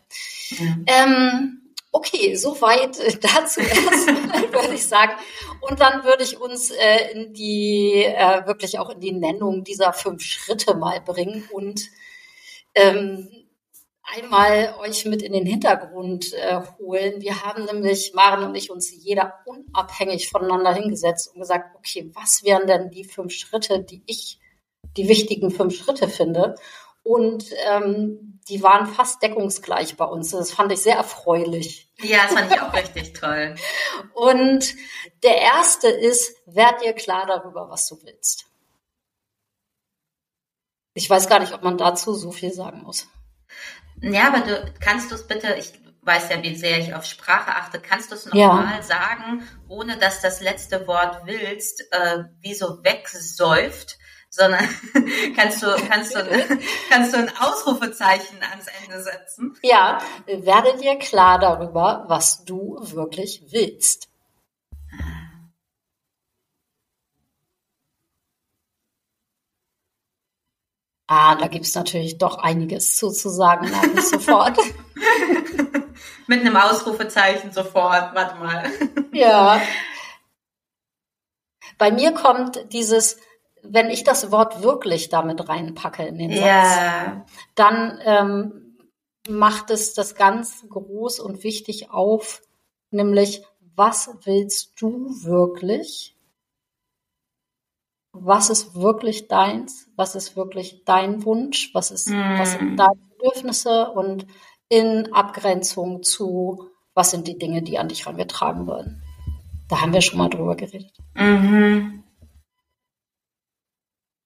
[0.51, 0.75] Ja.
[0.87, 1.59] Ähm,
[1.91, 5.13] Okay, soweit äh, dazu erstmal, würde ich sagen.
[5.61, 9.91] Und dann würde ich uns äh, in die, äh, wirklich auch in die Nennung dieser
[9.93, 11.81] fünf Schritte mal bringen und
[12.75, 13.27] ähm,
[14.15, 17.21] einmal euch mit in den Hintergrund äh, holen.
[17.21, 22.43] Wir haben nämlich, Maren und ich, uns jeder unabhängig voneinander hingesetzt und gesagt, okay, was
[22.43, 24.39] wären denn die fünf Schritte, die ich
[24.97, 26.55] die wichtigen fünf Schritte finde?
[27.03, 30.31] Und ähm, die waren fast deckungsgleich bei uns.
[30.31, 31.89] Das fand ich sehr erfreulich.
[32.01, 33.55] Ja, das fand ich auch richtig toll.
[34.13, 34.75] Und
[35.23, 38.45] der erste ist, werd dir klar darüber, was du willst.
[40.93, 43.07] Ich weiß gar nicht, ob man dazu so viel sagen muss.
[44.01, 47.55] Ja, aber du kannst du es bitte, ich weiß ja, wie sehr ich auf Sprache
[47.55, 48.81] achte, kannst du es nochmal ja.
[48.81, 53.97] sagen, ohne dass das letzte Wort willst, äh, wie so wegsäuft?
[54.31, 54.63] sondern
[55.35, 56.19] kannst du, kannst du,
[56.89, 59.57] kannst du ein Ausrufezeichen ans Ende setzen?
[59.63, 64.08] Ja, werde dir klar darüber, was du wirklich willst.
[71.11, 73.67] Ah, da gibt's natürlich doch einiges zu, zu sagen,
[73.99, 74.59] sofort.
[76.27, 78.71] Mit einem Ausrufezeichen sofort, warte mal.
[79.11, 79.59] ja.
[81.79, 83.17] Bei mir kommt dieses
[83.63, 87.25] wenn ich das Wort wirklich damit reinpacke in den Satz, ja.
[87.55, 88.77] dann ähm,
[89.27, 92.41] macht es das ganz groß und wichtig auf,
[92.91, 93.43] nämlich
[93.75, 96.15] was willst du wirklich?
[98.21, 99.89] Was ist wirklich deins?
[99.95, 101.71] Was ist wirklich dein Wunsch?
[101.73, 102.39] Was ist, mm.
[102.39, 103.91] was sind deine Bedürfnisse?
[103.91, 104.25] Und
[104.69, 109.03] in Abgrenzung zu, was sind die Dinge, die an dich herangetragen werden?
[109.67, 110.93] Da haben wir schon mal drüber geredet.
[111.15, 112.03] Mhm.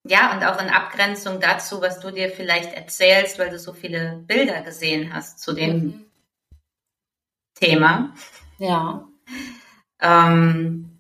[0.06, 4.24] Ja, und auch in Abgrenzung dazu, was du dir vielleicht erzählst, weil du so viele
[4.28, 6.06] Bilder gesehen hast zu dem mhm.
[7.56, 8.14] Thema.
[8.58, 9.08] Ja.
[10.02, 10.93] Ähm,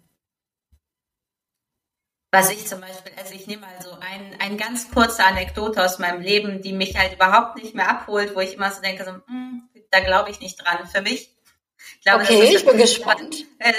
[2.33, 5.99] was ich zum Beispiel, also ich nehme mal so ein, ein ganz kurze Anekdote aus
[5.99, 9.11] meinem Leben, die mich halt überhaupt nicht mehr abholt, wo ich immer so denke, so,
[9.11, 10.87] mm, da glaube ich nicht dran.
[10.87, 11.29] Für mich.
[11.99, 13.45] Ich glaube, okay, ich bin gespannt.
[13.59, 13.73] Äh,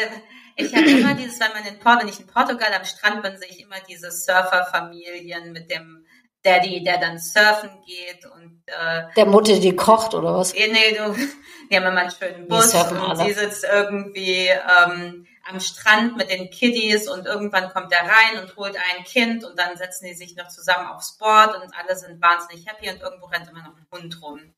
[0.55, 3.37] ich habe immer dieses, wenn man in Port, wenn ich in Portugal am Strand bin,
[3.37, 6.07] sehe ich immer diese Surferfamilien mit dem
[6.45, 10.55] Daddy, der dann surfen geht und äh, der Mutter, die kocht oder was?
[10.55, 11.13] Nee, du,
[11.71, 13.25] die haben immer einen schönen Bus und alle.
[13.25, 18.57] sie sitzt irgendwie ähm, am Strand mit den Kiddies und irgendwann kommt er rein und
[18.57, 22.21] holt ein Kind und dann setzen die sich noch zusammen aufs Board und alle sind
[22.23, 24.55] wahnsinnig happy und irgendwo rennt immer noch ein Hund rum.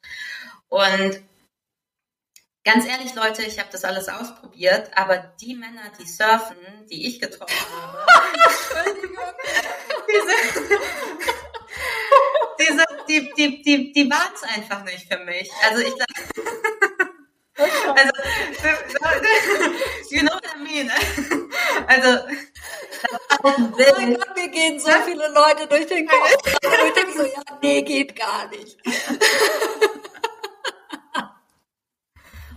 [0.68, 1.22] Und
[2.66, 6.56] Ganz ehrlich, Leute, ich habe das alles ausprobiert, aber die Männer, die surfen,
[6.90, 8.04] die ich getroffen habe,
[10.08, 10.34] diese,
[12.58, 15.48] diese, die, die, die, die waren es einfach nicht für mich.
[15.62, 17.05] Also ich glaube,
[17.58, 18.12] Also,
[20.10, 20.90] you know what I mean?
[21.86, 22.26] Also,
[23.42, 26.32] oh mein Gott, mir gehen so viele Leute durch den Kopf.
[26.44, 28.76] Und ich denke so, ja, nee, geht gar nicht.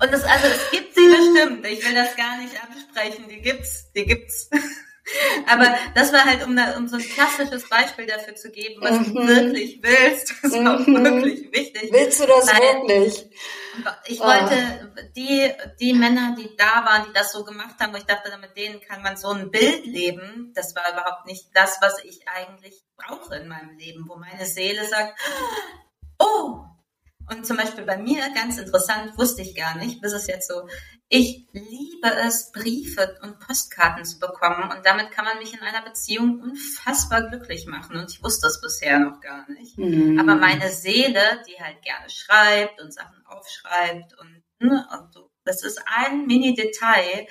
[0.02, 1.66] Und das, also, es gibt sie bestimmt.
[1.66, 3.28] Ich will das gar nicht absprechen.
[3.30, 4.50] Die gibt's, die gibt's.
[5.48, 9.16] Aber das war halt, um, um so ein klassisches Beispiel dafür zu geben, was mhm.
[9.16, 10.34] du wirklich willst.
[10.42, 10.68] Das ist mhm.
[10.68, 11.90] auch wirklich wichtig.
[11.92, 13.30] Willst du das Weil wirklich?
[14.06, 15.02] Ich wollte ah.
[15.16, 18.56] die, die Männer, die da waren, die das so gemacht haben, wo ich dachte, mit
[18.56, 20.52] denen kann man so ein Bild leben.
[20.56, 24.88] Das war überhaupt nicht das, was ich eigentlich brauche in meinem Leben, wo meine Seele
[24.88, 25.20] sagt,
[26.20, 26.64] oh,
[27.30, 30.68] und zum Beispiel bei mir, ganz interessant, wusste ich gar nicht, bis es jetzt so,
[31.10, 35.82] ich liebe es, Briefe und Postkarten zu bekommen und damit kann man mich in einer
[35.82, 39.78] Beziehung unfassbar glücklich machen und ich wusste es bisher noch gar nicht.
[39.78, 40.20] Mhm.
[40.20, 45.64] Aber meine Seele, die halt gerne schreibt und Sachen aufschreibt und, ne, und so, das
[45.64, 47.28] ist ein Mini-Detail,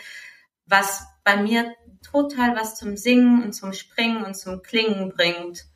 [0.66, 5.66] was bei mir total was zum Singen und zum Springen und zum Klingen bringt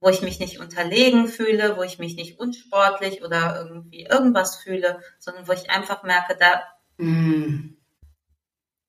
[0.00, 5.00] wo ich mich nicht unterlegen fühle, wo ich mich nicht unsportlich oder irgendwie irgendwas fühle,
[5.18, 6.62] sondern wo ich einfach merke, da,
[6.98, 7.76] mm.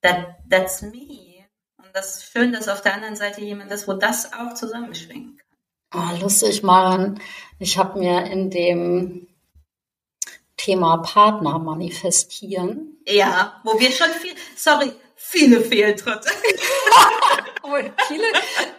[0.01, 1.45] that, that's me.
[1.77, 5.37] Und das ist schön, dass auf der anderen Seite jemand ist, wo das auch zusammenschwingen
[5.37, 6.17] kann.
[6.17, 7.19] Oh, lustig, Maren.
[7.59, 9.27] Ich habe mir in dem
[10.57, 12.97] Thema Partner manifestieren.
[13.05, 16.29] Ja, wo wir schon viel, sorry, viele Fehltritte.
[18.07, 18.25] viele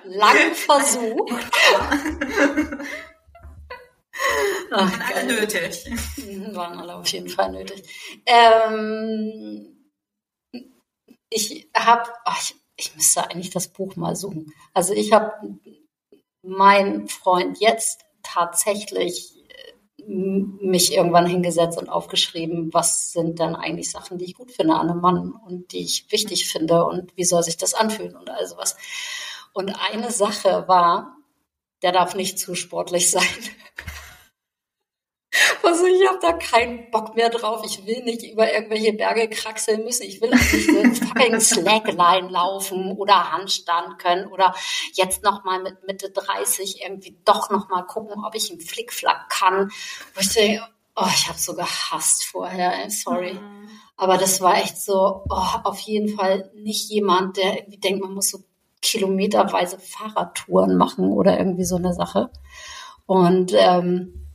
[0.04, 1.32] lang versucht.
[4.70, 5.84] Ach, waren alle nötig.
[6.54, 7.82] Waren alle auf jeden Fall nötig.
[8.26, 9.92] Ähm,
[11.30, 14.52] ich habe, ich, ich müsste eigentlich das Buch mal suchen.
[14.74, 15.32] Also ich habe
[16.42, 19.38] meinen Freund jetzt tatsächlich
[20.08, 24.88] mich irgendwann hingesetzt und aufgeschrieben, was sind denn eigentlich Sachen, die ich gut finde an
[24.88, 28.46] einem Mann und die ich wichtig finde und wie soll sich das anfühlen und all
[28.46, 28.76] sowas.
[29.52, 31.16] Und eine Sache war,
[31.82, 33.22] der darf nicht zu sportlich sein.
[35.62, 37.62] Also ich habe da keinen Bock mehr drauf.
[37.64, 40.04] Ich will nicht über irgendwelche Berge kraxeln müssen.
[40.04, 44.54] Ich will eigentlich eine fucking Slackline laufen oder Handstand können oder
[44.92, 49.28] jetzt noch mal mit Mitte 30 irgendwie doch noch mal gucken, ob ich einen Flickflack
[49.28, 49.70] kann.
[50.14, 50.62] Wo ich denke,
[50.96, 52.88] oh, ich habe so gehasst vorher.
[52.90, 53.34] Sorry.
[53.34, 53.68] Mhm.
[53.96, 58.14] Aber das war echt so, oh, auf jeden Fall nicht jemand, der irgendwie denkt, man
[58.14, 58.38] muss so
[58.80, 62.30] kilometerweise Fahrradtouren machen oder irgendwie so eine Sache.
[63.06, 64.27] Und ähm,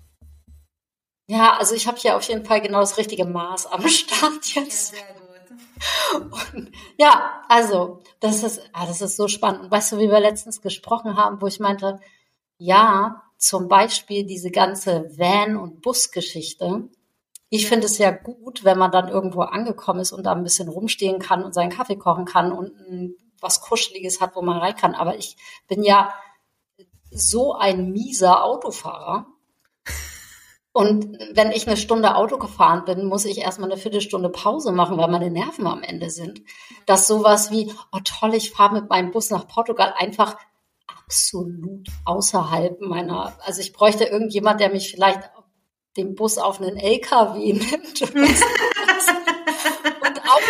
[1.28, 4.94] ja, also ich habe hier auf jeden Fall genau das richtige Maß am Start jetzt.
[4.94, 5.24] Ja, sehr gut.
[6.54, 9.64] Und, ja, also das ist, ah, das ist so spannend.
[9.64, 12.00] Und weißt du, wie wir letztens gesprochen haben, wo ich meinte,
[12.58, 16.90] ja, zum Beispiel diese ganze Van- und Busgeschichte.
[17.50, 20.70] Ich finde es ja gut, wenn man dann irgendwo angekommen ist und da ein bisschen
[20.70, 22.72] rumstehen kann und seinen Kaffee kochen kann und
[23.42, 24.96] was Kuscheliges hat, wo man rein kann.
[24.96, 25.36] Aber ich
[25.68, 26.14] bin ja
[27.12, 29.28] so ein mieser Autofahrer
[30.74, 34.98] und wenn ich eine Stunde Auto gefahren bin, muss ich erstmal eine Viertelstunde Pause machen,
[34.98, 36.42] weil meine Nerven am Ende sind.
[36.88, 40.36] Dass sowas wie, oh toll, ich fahre mit meinem Bus nach Portugal einfach
[40.88, 45.30] absolut außerhalb meiner, also ich bräuchte irgendjemand, der mich vielleicht
[45.96, 48.34] den Bus auf einen LKW nimmt und, und
[50.28, 50.42] auch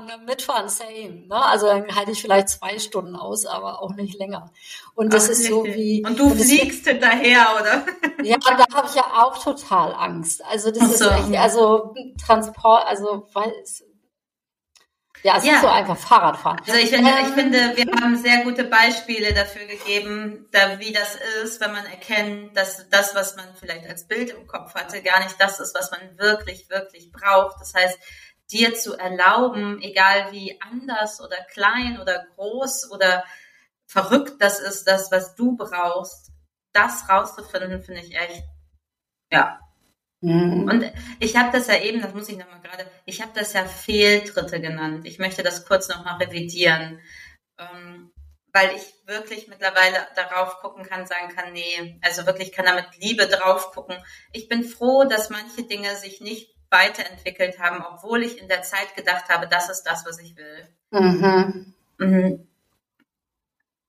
[0.00, 1.26] mitfahren mitfahren, same.
[1.26, 1.36] Ne?
[1.36, 4.50] Also dann halte ich vielleicht zwei Stunden aus, aber auch nicht länger.
[4.94, 6.04] Und das Ach, ist so wie.
[6.04, 7.86] Und du fliegst hinterher, oder?
[8.24, 10.42] Ja, da habe ich ja auch total Angst.
[10.46, 11.04] Also das so.
[11.04, 13.84] ist echt, also Transport, also weil es,
[15.24, 15.54] ja, es ja.
[15.54, 16.60] ist so einfach Fahrradfahren.
[16.66, 20.92] Also ich finde, ähm, ich finde, wir haben sehr gute Beispiele dafür gegeben, da, wie
[20.92, 25.02] das ist, wenn man erkennt, dass das, was man vielleicht als Bild im Kopf hatte,
[25.02, 27.56] gar nicht das ist, was man wirklich, wirklich braucht.
[27.60, 27.98] Das heißt,
[28.50, 33.24] dir zu erlauben, egal wie anders oder klein oder groß oder
[33.86, 36.32] verrückt das ist, das, was du brauchst,
[36.72, 38.44] das rauszufinden, finde ich echt,
[39.30, 39.60] ja.
[40.20, 40.68] Mhm.
[40.68, 43.64] Und ich habe das ja eben, das muss ich nochmal gerade, ich habe das ja
[43.66, 45.06] Fehltritte genannt.
[45.06, 47.00] Ich möchte das kurz nochmal revidieren,
[47.58, 48.10] ähm,
[48.52, 52.86] weil ich wirklich mittlerweile darauf gucken kann, sagen kann, nee, also wirklich kann da mit
[52.98, 53.96] Liebe drauf gucken.
[54.32, 58.94] Ich bin froh, dass manche Dinge sich nicht weiterentwickelt haben, obwohl ich in der Zeit
[58.96, 60.68] gedacht habe, das ist das, was ich will.
[60.90, 61.72] Mhm.
[61.98, 62.48] Mhm.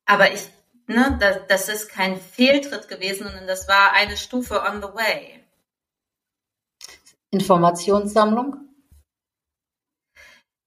[0.06, 0.48] Aber ich,
[0.88, 5.44] ne, das, das ist kein Fehltritt gewesen, sondern das war eine Stufe on the way.
[7.32, 8.58] Informationssammlung?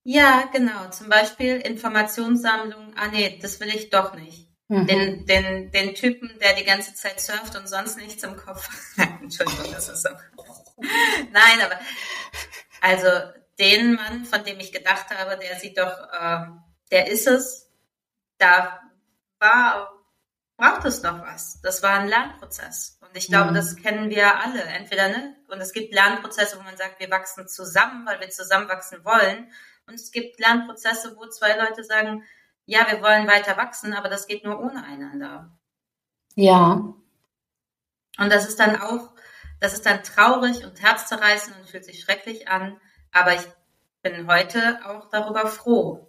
[0.04, 0.88] Ja, genau.
[0.90, 2.94] Zum Beispiel Informationssammlung.
[2.96, 4.48] Ah, nee, das will ich doch nicht.
[4.68, 4.87] Mhm.
[4.87, 9.22] Den, den, den Typen, der die ganze Zeit surft und sonst nichts im Kopf hat.
[9.22, 10.11] Entschuldigung, das ist so.
[11.33, 11.79] Nein, aber
[12.81, 13.09] also
[13.59, 16.47] den Mann, von dem ich gedacht habe, der sieht doch, äh,
[16.91, 17.71] der ist es,
[18.38, 18.81] da
[19.38, 19.93] war,
[20.57, 21.61] braucht es noch was.
[21.62, 22.99] Das war ein Lernprozess.
[23.01, 23.55] Und ich glaube, mhm.
[23.55, 24.62] das kennen wir alle.
[24.62, 25.37] Entweder, ne?
[25.49, 29.51] Und es gibt Lernprozesse, wo man sagt, wir wachsen zusammen, weil wir zusammenwachsen wollen.
[29.87, 32.25] Und es gibt Lernprozesse, wo zwei Leute sagen,
[32.67, 35.51] ja, wir wollen weiter wachsen, aber das geht nur ohne einander.
[36.35, 36.95] Ja.
[38.19, 39.14] Und das ist dann auch,
[39.61, 42.81] das ist dann traurig und herzzerreißend und fühlt sich schrecklich an.
[43.12, 43.47] Aber ich
[44.03, 46.07] bin heute auch darüber froh.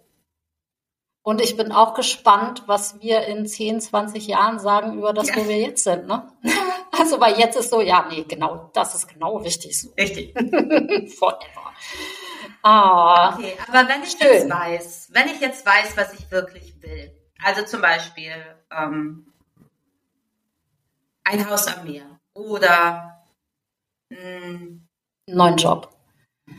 [1.22, 5.36] Und ich bin auch gespannt, was wir in 10, 20 Jahren sagen über das, ja.
[5.36, 6.06] wo wir jetzt sind.
[6.06, 6.30] Ne?
[6.92, 9.90] Also, weil jetzt ist so, ja, nee, genau, das ist genau richtig so.
[9.96, 10.34] Richtig.
[11.18, 11.72] Forever.
[12.62, 14.30] Ah, okay, aber wenn ich schön.
[14.30, 17.10] jetzt weiß, wenn ich jetzt weiß, was ich wirklich will,
[17.42, 18.34] also zum Beispiel
[18.70, 19.32] ähm,
[21.24, 23.19] ein Haus am Meer oder
[24.10, 24.88] mh, hm,
[25.26, 25.96] neuen Job,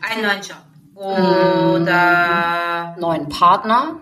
[0.02, 0.64] einen neuen Job
[0.96, 4.00] oder hm, neuen Partner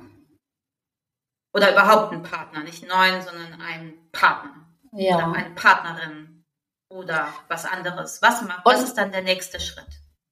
[1.54, 5.18] oder überhaupt einen Partner, nicht neuen, sondern einen Partner ja.
[5.18, 6.46] oder eine Partnerin
[6.90, 8.22] oder was anderes.
[8.22, 9.88] Was, was ist dann der nächste Schritt?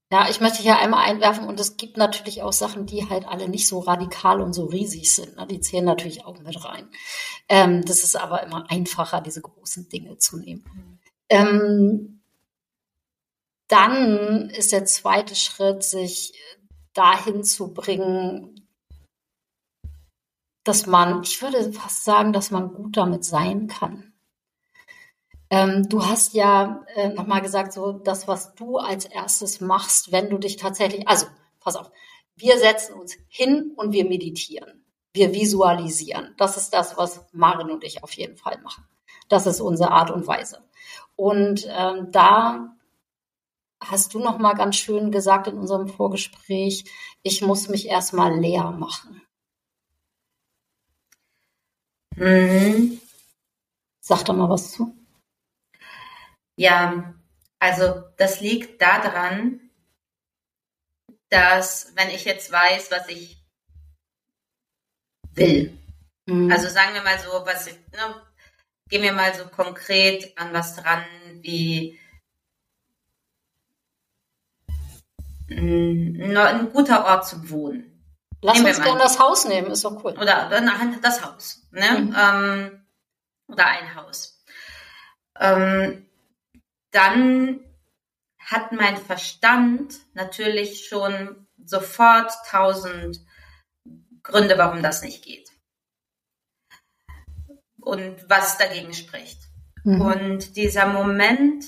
[0.10, 3.49] Ja, ich möchte hier einmal einwerfen und es gibt natürlich auch Sachen, die halt alle
[3.49, 5.36] nicht so radikal und so riesig sind.
[5.36, 5.45] Ne?
[5.47, 6.89] Die zählen natürlich auch mit rein.
[7.49, 10.63] Ähm, das ist aber immer einfacher, diese großen Dinge zu nehmen.
[10.73, 10.99] Mhm.
[11.30, 12.16] Ähm,
[13.67, 16.34] dann ist der zweite Schritt, sich
[16.93, 18.67] dahin zu bringen,
[20.63, 24.13] dass man, ich würde fast sagen, dass man gut damit sein kann.
[25.49, 30.30] Ähm, du hast ja äh, nochmal gesagt, so das, was du als erstes machst, wenn
[30.30, 31.27] du dich tatsächlich, also
[31.62, 31.89] pass auf,
[32.36, 34.84] wir setzen uns hin und wir meditieren.
[35.13, 36.36] Wir visualisieren.
[36.38, 38.86] Das ist das, was Marin und ich auf jeden Fall machen.
[39.30, 40.62] Das ist unsere Art und Weise.
[41.15, 42.77] Und ähm, da
[43.84, 46.86] hast du noch mal ganz schön gesagt in unserem Vorgespräch,
[47.24, 49.22] ich muss mich erstmal leer machen.
[52.16, 53.00] Mhm.
[54.00, 54.96] Sag doch mal was zu.
[56.56, 57.13] Ja,
[57.60, 59.70] also das liegt daran,
[61.30, 63.38] dass wenn ich jetzt weiß, was ich
[65.34, 65.78] will,
[66.26, 66.52] mhm.
[66.52, 68.22] also sagen wir mal so, was ich, ne,
[68.90, 71.04] gehen wir mal so konkret an was dran,
[71.42, 72.00] wie
[75.49, 77.93] ein guter Ort zum Wohnen.
[78.41, 80.13] Lass uns gerne das Haus nehmen, ist doch cool.
[80.13, 80.62] Oder, oder
[81.01, 81.99] das Haus, ne?
[81.99, 82.15] Mhm.
[82.17, 82.86] Ähm,
[83.47, 84.43] oder ein Haus.
[85.39, 86.05] Ähm,
[86.91, 87.60] dann
[88.39, 93.19] hat mein Verstand natürlich schon sofort tausend
[94.23, 95.49] Gründe, warum das nicht geht.
[97.81, 99.39] Und was dagegen spricht.
[99.83, 100.01] Mhm.
[100.01, 101.65] Und dieser Moment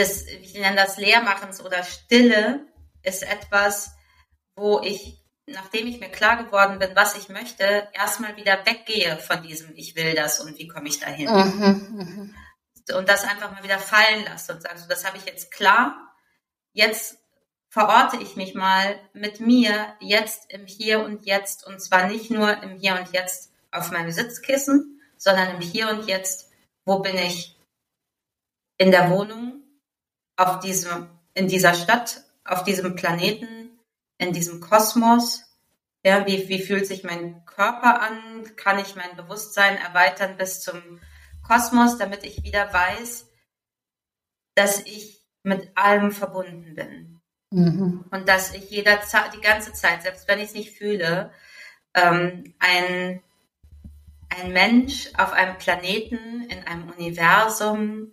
[0.00, 2.66] des, ich nenne das Leermachens oder Stille,
[3.02, 3.92] ist etwas,
[4.56, 9.42] wo ich, nachdem ich mir klar geworden bin, was ich möchte, erstmal wieder weggehe von
[9.42, 11.30] diesem, ich will das und wie komme ich dahin.
[11.30, 12.34] Mhm, mhm
[12.92, 16.14] und das einfach mal wieder fallen lasse und sage, so, das habe ich jetzt klar.
[16.72, 17.18] Jetzt
[17.68, 22.62] verorte ich mich mal mit mir jetzt im Hier und Jetzt und zwar nicht nur
[22.62, 26.50] im Hier und Jetzt auf meinem Sitzkissen, sondern im Hier und Jetzt,
[26.84, 27.56] wo bin ich
[28.78, 29.62] in der Wohnung,
[30.40, 33.78] auf diesem, in dieser Stadt, auf diesem Planeten,
[34.16, 35.44] in diesem Kosmos.
[36.02, 38.44] Ja, wie, wie fühlt sich mein Körper an?
[38.56, 41.00] Kann ich mein Bewusstsein erweitern bis zum
[41.46, 43.28] Kosmos, damit ich wieder weiß,
[44.54, 47.20] dass ich mit allem verbunden bin.
[47.50, 48.06] Mhm.
[48.10, 51.32] Und dass ich jederzeit, die ganze Zeit, selbst wenn ich es nicht fühle,
[51.92, 53.22] ähm, ein,
[54.30, 58.12] ein Mensch auf einem Planeten, in einem Universum,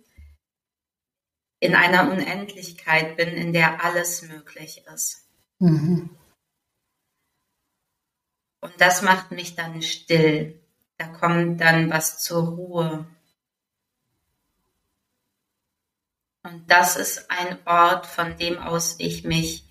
[1.60, 5.28] in einer Unendlichkeit bin, in der alles möglich ist.
[5.58, 6.10] Mhm.
[8.60, 10.60] Und das macht mich dann still.
[10.96, 13.06] Da kommt dann was zur Ruhe.
[16.42, 19.64] Und das ist ein Ort, von dem aus ich mich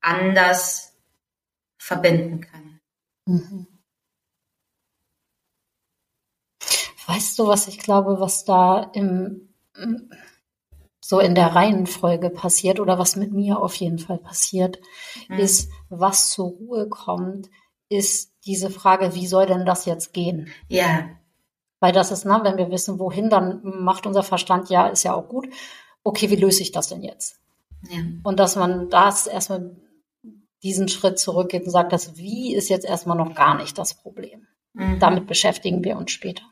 [0.00, 0.94] anders
[1.78, 2.80] verbinden kann.
[3.26, 3.66] Mhm.
[7.06, 9.53] Weißt du, was ich glaube, was da im,
[11.00, 14.80] so in der Reihenfolge passiert oder was mit mir auf jeden Fall passiert,
[15.28, 15.38] mhm.
[15.38, 17.50] ist, was zur Ruhe kommt,
[17.88, 20.48] ist diese Frage, wie soll denn das jetzt gehen?
[20.68, 21.08] Ja.
[21.80, 25.14] Weil das ist, ne, wenn wir wissen, wohin, dann macht unser Verstand, ja, ist ja
[25.14, 25.46] auch gut.
[26.02, 27.38] Okay, wie löse ich das denn jetzt?
[27.90, 28.00] Ja.
[28.22, 29.76] Und dass man das erstmal
[30.62, 34.46] diesen Schritt zurückgeht und sagt, das Wie ist jetzt erstmal noch gar nicht das Problem.
[34.72, 34.98] Mhm.
[34.98, 36.44] Damit beschäftigen wir uns später.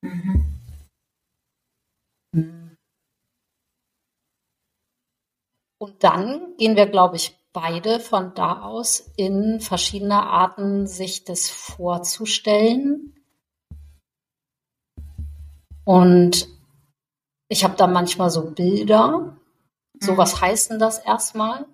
[0.00, 0.39] Mhm.
[5.80, 11.48] Und dann gehen wir, glaube ich, beide von da aus in verschiedene Arten, sich das
[11.48, 13.14] vorzustellen.
[15.84, 16.48] Und
[17.48, 19.38] ich habe da manchmal so Bilder.
[19.98, 20.16] So, mhm.
[20.18, 21.66] was heißt denn das erstmal?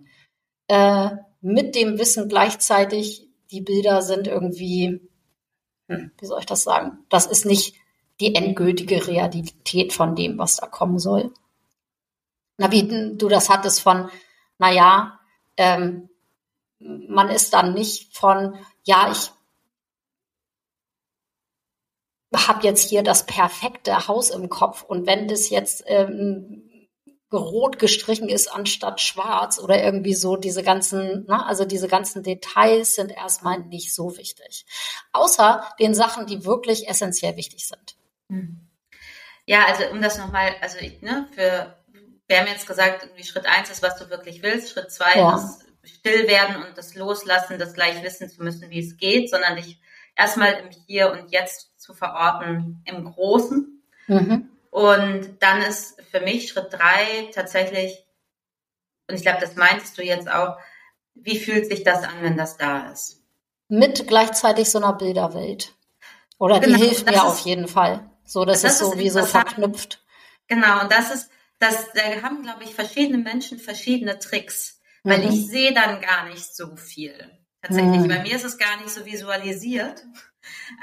[0.68, 5.00] Äh, mit dem Wissen gleichzeitig, die Bilder sind irgendwie,
[5.88, 7.04] hm, wie soll ich das sagen?
[7.08, 7.74] Das ist nicht
[8.20, 11.32] die endgültige Realität von dem, was da kommen soll.
[12.58, 14.10] Na, wie du das hattest von,
[14.58, 15.20] na ja,
[15.56, 16.08] ähm,
[16.78, 19.30] man ist dann nicht von, ja, ich
[22.34, 26.66] habe jetzt hier das perfekte Haus im Kopf und wenn das jetzt ähm,
[27.32, 32.94] rot gestrichen ist anstatt schwarz oder irgendwie so diese ganzen, ne, also diese ganzen Details
[32.94, 34.64] sind erstmal nicht so wichtig.
[35.12, 37.96] Außer den Sachen, die wirklich essentiell wichtig sind.
[38.30, 38.60] Hm.
[39.44, 41.75] Ja, also um das nochmal, also ich, ne, für,
[42.26, 45.36] wir haben jetzt gesagt, irgendwie Schritt eins ist, was du wirklich willst, Schritt zwei ja.
[45.36, 49.56] ist still werden und das loslassen, das gleich wissen zu müssen, wie es geht, sondern
[49.56, 49.80] dich
[50.16, 53.82] erstmal im Hier und Jetzt zu verorten im Großen.
[54.08, 54.50] Mhm.
[54.70, 58.04] Und dann ist für mich Schritt drei tatsächlich,
[59.08, 60.58] und ich glaube, das meintest du jetzt auch,
[61.14, 63.22] wie fühlt sich das an, wenn das da ist?
[63.68, 65.72] Mit gleichzeitig so einer Bilderwelt.
[66.38, 68.10] Oder genau, die hilft mir ist, auf jeden Fall.
[68.24, 70.04] So, das, das ist so wie so verknüpft.
[70.48, 75.32] Genau, und das ist, das, da haben, glaube ich, verschiedene Menschen verschiedene Tricks, weil mhm.
[75.32, 77.30] ich sehe dann gar nicht so viel.
[77.62, 78.08] Tatsächlich, mhm.
[78.08, 80.02] bei mir ist es gar nicht so visualisiert.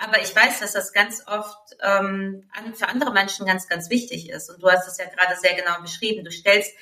[0.01, 4.49] Aber ich weiß, dass das ganz oft ähm, für andere Menschen ganz, ganz wichtig ist.
[4.49, 6.25] Und du hast es ja gerade sehr genau beschrieben.
[6.25, 6.73] Du stellst,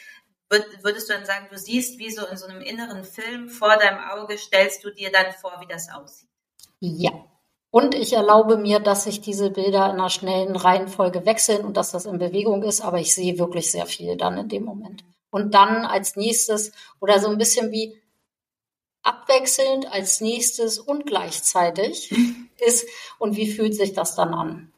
[0.50, 4.00] würdest du dann sagen, du siehst wie so in so einem inneren Film vor deinem
[4.00, 6.30] Auge, stellst du dir dann vor, wie das aussieht.
[6.80, 7.12] Ja,
[7.72, 11.92] und ich erlaube mir, dass sich diese Bilder in einer schnellen Reihenfolge wechseln und dass
[11.92, 15.06] das in Bewegung ist, aber ich sehe wirklich sehr viel dann in dem Moment.
[15.30, 17.98] Und dann als nächstes oder so ein bisschen wie
[19.04, 22.14] abwechselnd als nächstes und gleichzeitig
[22.60, 22.88] ist
[23.20, 24.74] und wie fühlt sich das dann an?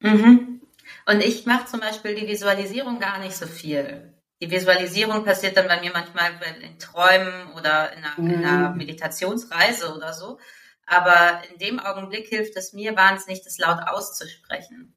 [0.00, 0.60] Mhm.
[1.06, 4.14] Und ich mache zum Beispiel die Visualisierung gar nicht so viel.
[4.40, 6.32] Die Visualisierung passiert dann bei mir manchmal
[6.62, 8.30] in Träumen oder in einer, mhm.
[8.30, 10.38] in einer Meditationsreise oder so.
[10.86, 14.96] Aber in dem Augenblick hilft es mir wahnsinnig, das laut auszusprechen.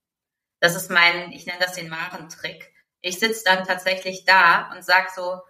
[0.59, 2.71] Das ist mein, ich nenne das den Marentrick.
[3.01, 5.41] Ich sitze dann tatsächlich da und sag so,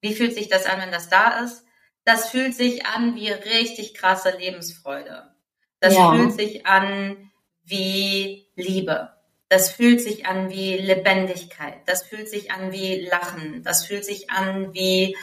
[0.00, 1.64] wie fühlt sich das an, wenn das da ist?
[2.04, 5.34] Das fühlt sich an wie richtig krasse Lebensfreude.
[5.80, 6.12] Das ja.
[6.12, 7.30] fühlt sich an
[7.62, 9.15] wie Liebe.
[9.48, 11.86] Das fühlt sich an wie Lebendigkeit.
[11.86, 13.62] Das fühlt sich an wie Lachen.
[13.62, 15.16] Das fühlt sich an wie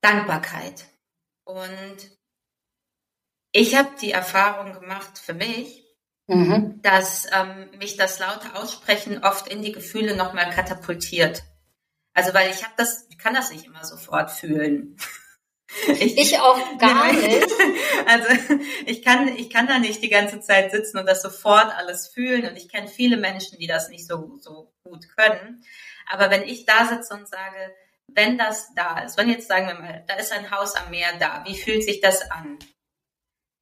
[0.00, 0.86] Dankbarkeit.
[1.44, 1.96] Und
[3.50, 5.84] ich habe die Erfahrung gemacht für mich,
[6.26, 6.80] mhm.
[6.82, 11.42] dass ähm, mich das laute Aussprechen oft in die Gefühle nochmal katapultiert.
[12.14, 14.96] Also weil ich habe das, ich kann das nicht immer sofort fühlen.
[15.88, 17.48] Ich, ich auch gar nicht.
[18.06, 18.28] Also
[18.84, 22.46] ich kann, ich kann da nicht die ganze Zeit sitzen und das sofort alles fühlen.
[22.46, 25.64] Und ich kenne viele Menschen, die das nicht so, so gut können.
[26.06, 27.74] Aber wenn ich da sitze und sage,
[28.08, 31.16] wenn das da ist, wenn jetzt sagen wir mal, da ist ein Haus am Meer
[31.18, 32.58] da, wie fühlt sich das an?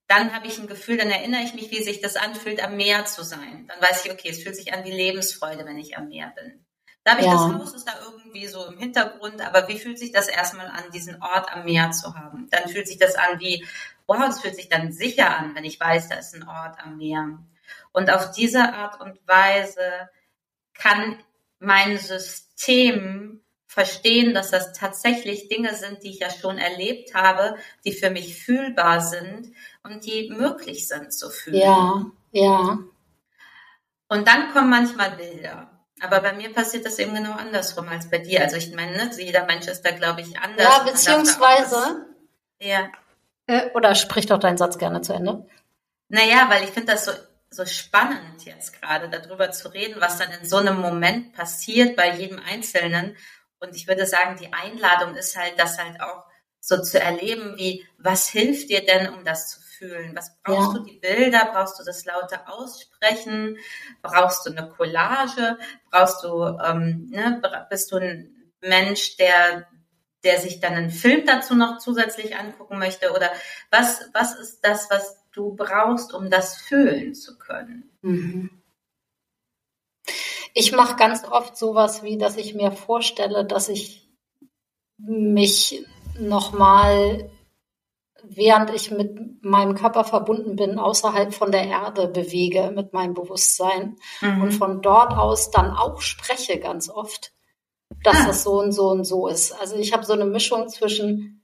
[0.09, 3.05] Dann habe ich ein Gefühl, dann erinnere ich mich, wie sich das anfühlt, am Meer
[3.07, 3.67] zu sein.
[3.69, 6.67] Dann weiß ich, okay, es fühlt sich an wie Lebensfreude, wenn ich am Meer bin.
[7.05, 7.33] Da habe ich ja.
[7.33, 10.85] das Haus ist da irgendwie so im Hintergrund, aber wie fühlt sich das erstmal an,
[10.93, 12.49] diesen Ort am Meer zu haben?
[12.51, 13.67] Dann fühlt sich das an wie,
[14.07, 16.99] wow, es fühlt sich dann sicher an, wenn ich weiß, da ist ein Ort am
[16.99, 17.39] Meer.
[17.93, 20.11] Und auf diese Art und Weise
[20.75, 21.19] kann
[21.59, 27.93] mein System verstehen, dass das tatsächlich Dinge sind, die ich ja schon erlebt habe, die
[27.93, 31.57] für mich fühlbar sind und die möglich sind zu fühlen.
[31.57, 32.79] Ja, ja.
[34.09, 35.72] Und dann kommen manchmal Bilder.
[36.03, 38.43] Aber bei mir passiert das eben genau andersrum als bei dir.
[38.43, 40.67] Also ich meine, ne, jeder Mensch ist da, glaube ich, anders.
[40.67, 42.07] Ja, beziehungsweise.
[42.61, 42.91] Ja.
[43.47, 45.47] Äh, oder sprich doch deinen Satz gerne zu Ende.
[46.09, 47.13] Naja, weil ich finde das so,
[47.51, 52.17] so spannend jetzt gerade, darüber zu reden, was dann in so einem Moment passiert bei
[52.17, 53.17] jedem Einzelnen.
[53.61, 56.25] Und ich würde sagen, die Einladung ist halt, das halt auch
[56.59, 60.17] so zu erleben, wie, was hilft dir denn, um das zu fühlen?
[60.17, 60.79] Was brauchst ja.
[60.79, 61.51] du die Bilder?
[61.53, 63.59] Brauchst du das laute Aussprechen?
[64.01, 65.59] Brauchst du eine Collage?
[65.91, 69.67] Brauchst du, ähm, ne, bist du ein Mensch, der
[70.25, 73.13] der sich dann einen Film dazu noch zusätzlich angucken möchte?
[73.13, 73.33] Oder
[73.73, 77.91] was, was ist das, was du brauchst, um das fühlen zu können?
[78.03, 78.63] Mhm.
[80.55, 84.09] Ich mache ganz oft sowas wie, dass ich mir vorstelle, dass ich
[84.99, 85.85] mich
[86.19, 87.31] nochmal
[88.25, 93.97] während ich mit meinem Körper verbunden bin, außerhalb von der Erde bewege mit meinem Bewusstsein
[94.21, 94.43] mhm.
[94.43, 97.33] und von dort aus dann auch spreche ganz oft,
[98.03, 98.27] dass ah.
[98.27, 99.53] das so und so und so ist.
[99.53, 101.43] Also ich habe so eine Mischung zwischen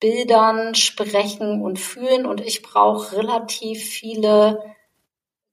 [0.00, 4.58] Bildern, Sprechen und Fühlen und ich brauche relativ viele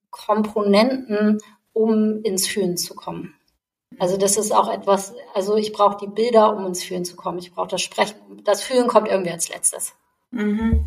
[0.10, 1.40] Komponenten,
[1.74, 3.36] um ins Fühlen zu kommen.
[3.98, 7.40] Also das ist auch etwas, also ich brauche die Bilder, um ins Fühlen zu kommen.
[7.40, 8.16] Ich brauche das Sprechen.
[8.44, 9.94] Das Fühlen kommt irgendwie als letztes.
[10.32, 10.86] Mhm.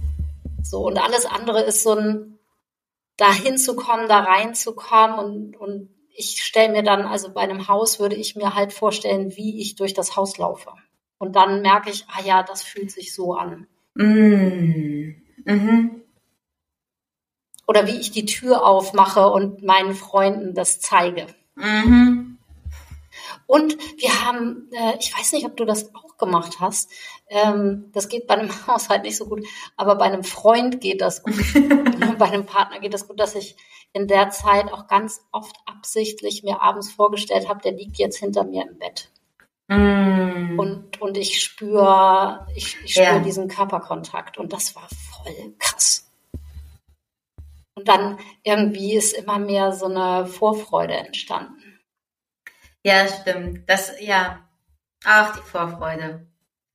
[0.63, 2.39] So, und alles andere ist so ein
[3.17, 8.01] dahin zu kommen, da reinzukommen und, und ich stelle mir dann, also bei einem Haus
[8.01, 10.73] würde ich mir halt vorstellen, wie ich durch das Haus laufe.
[11.19, 13.67] Und dann merke ich, ah ja, das fühlt sich so an.
[13.95, 15.15] Mm.
[15.45, 16.03] Mhm.
[17.67, 21.27] Oder wie ich die Tür aufmache und meinen Freunden das zeige.
[21.55, 22.32] Mhm.
[23.53, 26.91] Und wir haben, äh, ich weiß nicht, ob du das auch gemacht hast.
[27.29, 29.47] Ähm, das geht bei einem Haushalt nicht so gut,
[29.77, 31.35] aber bei einem Freund geht das gut.
[32.19, 33.55] bei einem Partner geht das gut, dass ich
[33.93, 38.45] in der Zeit auch ganz oft absichtlich mir abends vorgestellt habe, der liegt jetzt hinter
[38.45, 39.11] mir im Bett.
[39.69, 40.59] Mm.
[40.59, 43.19] Und, und ich spüre, ich, ich spüre ja.
[43.19, 46.11] diesen Körperkontakt und das war voll krass.
[47.75, 51.62] Und dann irgendwie ist immer mehr so eine Vorfreude entstanden.
[52.83, 53.69] Ja, stimmt.
[53.69, 54.49] Das, ja.
[55.05, 56.27] Ach, die Vorfreude.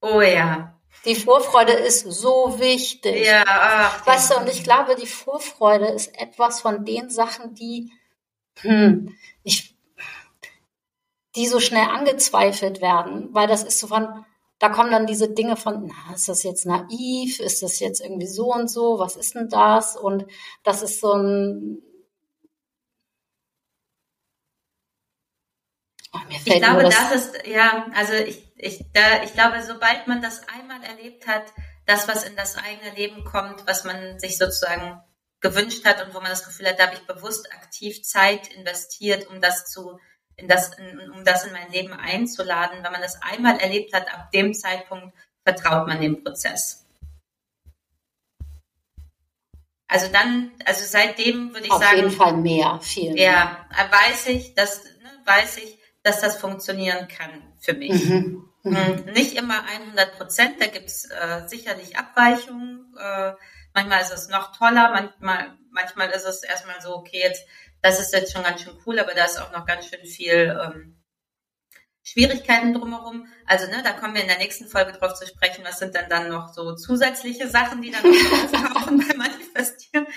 [0.02, 0.74] Oh ja.
[1.06, 3.26] Die Vorfreude ist so wichtig.
[3.26, 7.92] Ja, ach, weißt du, und ich glaube, die Vorfreude ist etwas von den Sachen, die,
[8.60, 9.76] hm, ich,
[11.36, 14.26] die so schnell angezweifelt werden, weil das ist so von,
[14.60, 17.40] da kommen dann diese Dinge von, na, ist das jetzt naiv?
[17.40, 18.98] Ist das jetzt irgendwie so und so?
[18.98, 19.96] Was ist denn das?
[19.96, 20.26] Und
[20.64, 21.82] das ist so ein,
[26.14, 30.22] Oh, ich glaube, das, das, ist, ja, also ich, ich, da, ich glaube, sobald man
[30.22, 31.44] das einmal erlebt hat,
[31.86, 35.02] das, was in das eigene Leben kommt, was man sich sozusagen
[35.40, 39.28] gewünscht hat und wo man das Gefühl hat, da habe ich bewusst aktiv Zeit investiert,
[39.28, 40.00] um das zu,
[40.36, 42.84] in das, in, um das in mein Leben einzuladen.
[42.84, 46.86] Wenn man das einmal erlebt hat, ab dem Zeitpunkt vertraut man dem Prozess.
[49.88, 51.98] Also dann, also seitdem würde ich Auf sagen.
[51.98, 53.24] Auf jeden Fall mehr, viel mehr.
[53.24, 55.77] Ja, weiß ich, dass, ne, weiß ich,
[56.08, 58.06] dass das funktionieren kann für mich.
[58.06, 58.50] Mhm.
[58.64, 58.76] Mhm.
[58.76, 62.96] Hm, nicht immer 100 Prozent, da gibt es äh, sicherlich Abweichungen.
[62.98, 63.34] Äh,
[63.74, 67.46] manchmal ist es noch toller, manchmal, manchmal ist es erstmal so, okay, jetzt,
[67.82, 70.58] das ist jetzt schon ganz schön cool, aber da ist auch noch ganz schön viel
[70.62, 70.98] ähm,
[72.04, 73.28] Schwierigkeiten drumherum.
[73.46, 76.10] Also, ne, da kommen wir in der nächsten Folge drauf zu sprechen, was sind denn
[76.10, 80.08] dann noch so zusätzliche Sachen, die dann noch auftauchen beim Manifestieren.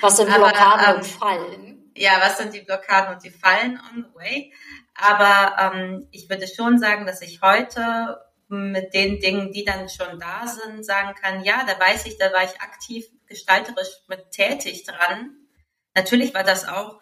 [0.00, 1.92] Was sind Blockaden aber, ähm, und Fallen?
[1.94, 4.52] Ja, was sind die Blockaden und die Fallen on the way?
[4.98, 10.18] Aber ähm, ich würde schon sagen, dass ich heute mit den Dingen, die dann schon
[10.20, 14.84] da sind, sagen kann, ja, da weiß ich, da war ich aktiv gestalterisch mit tätig
[14.84, 15.34] dran.
[15.94, 17.00] Natürlich war das auch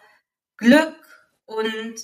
[0.56, 0.96] Glück
[1.44, 1.96] und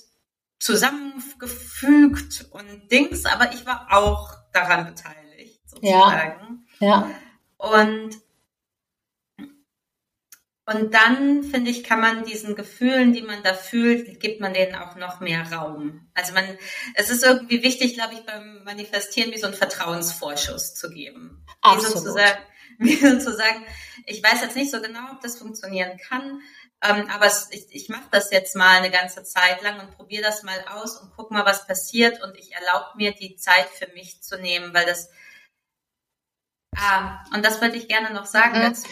[0.59, 6.66] zusammengefügt und Dings, aber ich war auch daran beteiligt, sozusagen.
[6.80, 6.88] Ja.
[6.88, 7.11] ja.
[7.57, 8.20] Und
[10.73, 14.77] und dann, finde ich, kann man diesen Gefühlen, die man da fühlt, gibt man denen
[14.77, 16.09] auch noch mehr Raum.
[16.14, 16.45] Also man,
[16.95, 21.45] es ist irgendwie wichtig, glaube ich, beim Manifestieren wie so einen Vertrauensvorschuss zu geben.
[21.61, 21.97] Absolut.
[21.97, 22.39] Wie sozusagen,
[22.79, 23.66] wie sozusagen,
[24.07, 26.41] ich weiß jetzt nicht so genau, ob das funktionieren kann,
[26.83, 30.23] ähm, aber es, ich, ich mache das jetzt mal eine ganze Zeit lang und probiere
[30.23, 32.23] das mal aus und guck mal, was passiert.
[32.23, 35.11] Und ich erlaube mir, die Zeit für mich zu nehmen, weil das,
[36.77, 38.62] ah, und das würde ich gerne noch sagen mhm.
[38.62, 38.89] dazu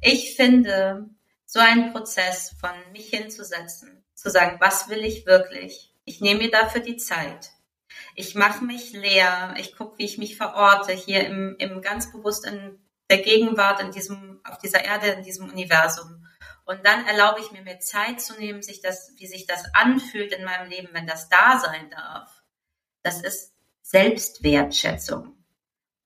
[0.00, 1.08] ich finde,
[1.46, 5.92] so ein Prozess von mich hinzusetzen, zu sagen, was will ich wirklich?
[6.04, 7.50] Ich nehme mir dafür die Zeit.
[8.14, 9.54] Ich mache mich leer.
[9.58, 12.78] Ich gucke, wie ich mich verorte hier im, im ganz bewusst in
[13.10, 16.26] der Gegenwart, in diesem, auf dieser Erde, in diesem Universum.
[16.64, 20.32] Und dann erlaube ich mir, mir Zeit zu nehmen, sich das, wie sich das anfühlt
[20.32, 22.42] in meinem Leben, wenn das da sein darf.
[23.02, 25.36] Das ist Selbstwertschätzung.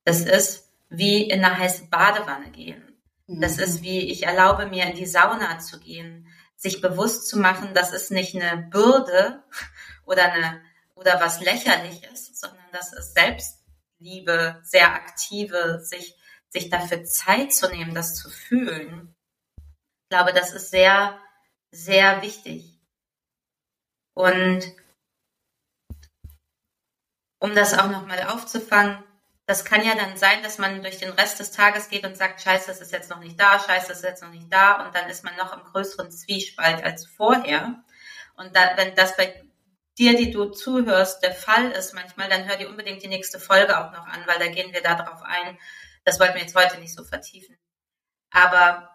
[0.04, 2.93] Das ist wie in eine heiße Badewanne gehen.
[3.26, 3.84] Das ist mhm.
[3.84, 8.10] wie, ich erlaube mir in die Sauna zu gehen, sich bewusst zu machen, das ist
[8.10, 9.42] nicht eine Bürde
[10.04, 10.62] oder eine,
[10.94, 16.16] oder was lächerliches, sondern das ist Selbstliebe, sehr aktive, sich,
[16.48, 19.14] sich dafür Zeit zu nehmen, das zu fühlen.
[19.56, 21.18] Ich glaube, das ist sehr,
[21.70, 22.78] sehr wichtig.
[24.14, 24.62] Und
[27.40, 29.02] um das auch nochmal aufzufangen,
[29.46, 32.40] das kann ja dann sein, dass man durch den Rest des Tages geht und sagt,
[32.40, 34.94] scheiße, das ist jetzt noch nicht da, scheiße, das ist jetzt noch nicht da und
[34.94, 37.84] dann ist man noch im größeren Zwiespalt als vorher.
[38.36, 39.44] Und da, wenn das bei
[39.98, 43.78] dir, die du zuhörst, der Fall ist manchmal, dann hör dir unbedingt die nächste Folge
[43.78, 45.58] auch noch an, weil da gehen wir darauf ein,
[46.04, 47.56] Das wollten wir jetzt heute nicht so vertiefen.
[48.30, 48.90] Aber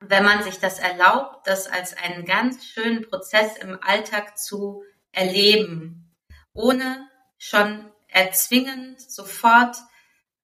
[0.00, 6.14] wenn man sich das erlaubt, das als einen ganz schönen Prozess im Alltag zu erleben,
[6.52, 9.76] ohne schon erzwingend sofort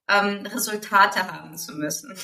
[0.08, 2.16] ähm, Resultate haben zu müssen.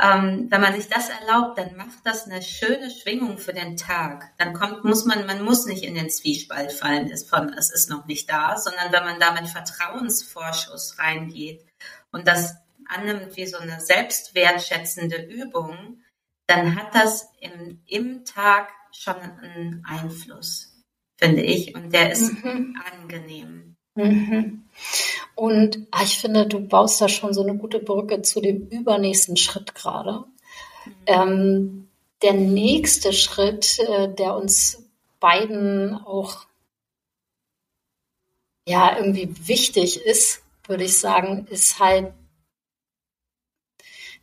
[0.00, 4.32] Ähm, wenn man sich das erlaubt, dann macht das eine schöne Schwingung für den Tag.
[4.38, 7.90] Dann kommt, muss man, man muss nicht in den Zwiespalt fallen, ist von, es ist
[7.90, 11.64] noch nicht da, sondern wenn man da mit Vertrauensvorschuss reingeht
[12.10, 12.56] und das
[12.88, 16.02] annimmt wie so eine selbstwertschätzende Übung,
[16.46, 20.82] dann hat das im, im Tag schon einen Einfluss,
[21.16, 22.76] finde ich, und der ist mhm.
[22.92, 23.71] angenehm.
[23.94, 24.64] Mhm.
[25.34, 29.36] Und ah, ich finde, du baust da schon so eine gute Brücke zu dem übernächsten
[29.36, 30.24] Schritt gerade.
[30.84, 30.92] Mhm.
[31.06, 31.88] Ähm,
[32.22, 34.84] der nächste Schritt, äh, der uns
[35.20, 36.46] beiden auch
[38.66, 42.12] ja irgendwie wichtig ist, würde ich sagen, ist halt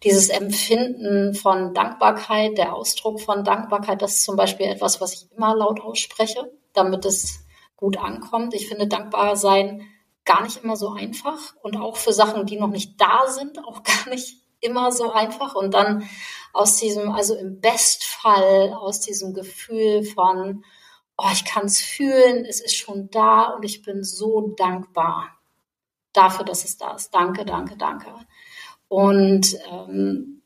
[0.03, 5.31] dieses Empfinden von Dankbarkeit, der Ausdruck von Dankbarkeit, das ist zum Beispiel etwas, was ich
[5.35, 7.41] immer laut ausspreche, damit es
[7.79, 8.53] gut ankommt.
[8.53, 9.87] Ich finde dankbar sein
[10.25, 13.81] gar nicht immer so einfach und auch für Sachen, die noch nicht da sind, auch
[14.05, 15.55] gar nicht immer so einfach.
[15.55, 16.07] Und dann
[16.53, 20.63] aus diesem, also im Bestfall, aus diesem Gefühl von,
[21.17, 25.35] oh, ich kann es fühlen, es ist schon da und ich bin so dankbar
[26.13, 27.09] dafür, dass es da ist.
[27.11, 28.13] Danke, danke, danke.
[28.87, 30.43] Und, ähm,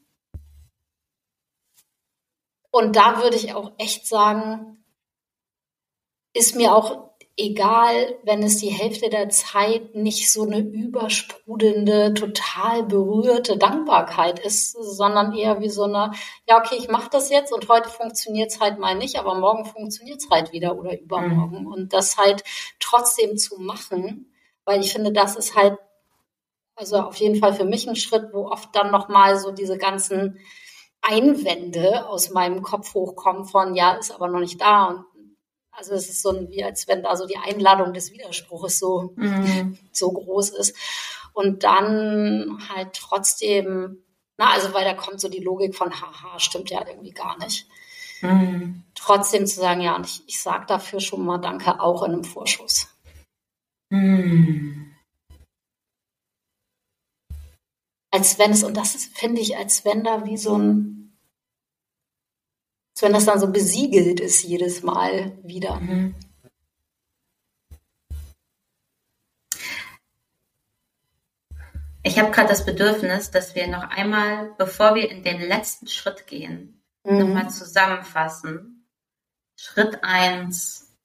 [2.72, 4.84] und da würde ich auch echt sagen,
[6.34, 12.84] ist mir auch egal, wenn es die Hälfte der Zeit nicht so eine übersprudelnde, total
[12.84, 16.12] berührte Dankbarkeit ist, sondern eher wie so eine,
[16.48, 19.66] ja, okay, ich mache das jetzt und heute funktioniert es halt mal nicht, aber morgen
[19.66, 21.62] funktioniert es halt wieder oder übermorgen.
[21.62, 21.68] Mhm.
[21.68, 22.44] Und das halt
[22.80, 24.32] trotzdem zu machen,
[24.66, 25.78] weil ich finde, das ist halt
[26.76, 30.40] also auf jeden Fall für mich ein Schritt, wo oft dann nochmal so diese ganzen
[31.02, 34.86] Einwände aus meinem Kopf hochkommen von, ja, ist aber noch nicht da.
[34.86, 35.06] Und
[35.76, 39.78] also es ist so wie, als wenn da so die Einladung des Widerspruches so, mhm.
[39.92, 40.76] so groß ist.
[41.34, 44.04] Und dann halt trotzdem,
[44.38, 47.68] na, also weil da kommt so die Logik von, haha, stimmt ja irgendwie gar nicht.
[48.22, 48.84] Mhm.
[48.96, 52.24] Trotzdem zu sagen, ja, und ich, ich sage dafür schon mal Danke auch in einem
[52.24, 52.88] Vorschuss.
[53.90, 54.84] Mhm.
[58.14, 61.03] als wenn es, und das ist, finde ich, als wenn da wie so ein,
[62.94, 65.80] als wenn das dann so besiegelt ist jedes Mal wieder.
[65.80, 66.16] Mhm.
[72.04, 76.28] Ich habe gerade das Bedürfnis, dass wir noch einmal, bevor wir in den letzten Schritt
[76.28, 77.18] gehen, mhm.
[77.18, 78.88] nochmal zusammenfassen.
[79.56, 80.96] Schritt eins: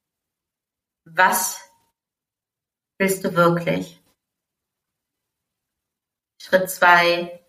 [1.05, 1.61] Was
[2.99, 4.03] willst du wirklich?
[6.41, 7.45] Schritt zwei,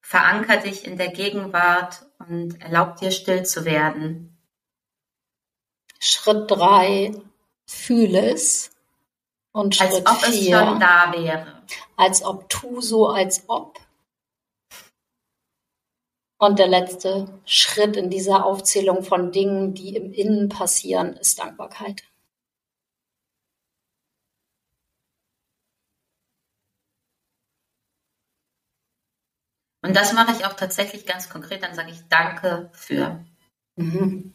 [0.00, 4.36] veranker dich in der Gegenwart und erlaub dir still zu werden.
[5.98, 7.14] Schritt drei,
[7.66, 8.70] fühle es.
[9.52, 11.62] Und Schritt als ob vier, es schon da wäre.
[11.96, 13.80] Als ob tu so, als ob.
[16.38, 22.02] Und der letzte Schritt in dieser Aufzählung von Dingen, die im Innen passieren, ist Dankbarkeit.
[29.86, 31.62] Und das mache ich auch tatsächlich ganz konkret.
[31.62, 33.24] Dann sage ich Danke für.
[33.76, 34.34] Mhm.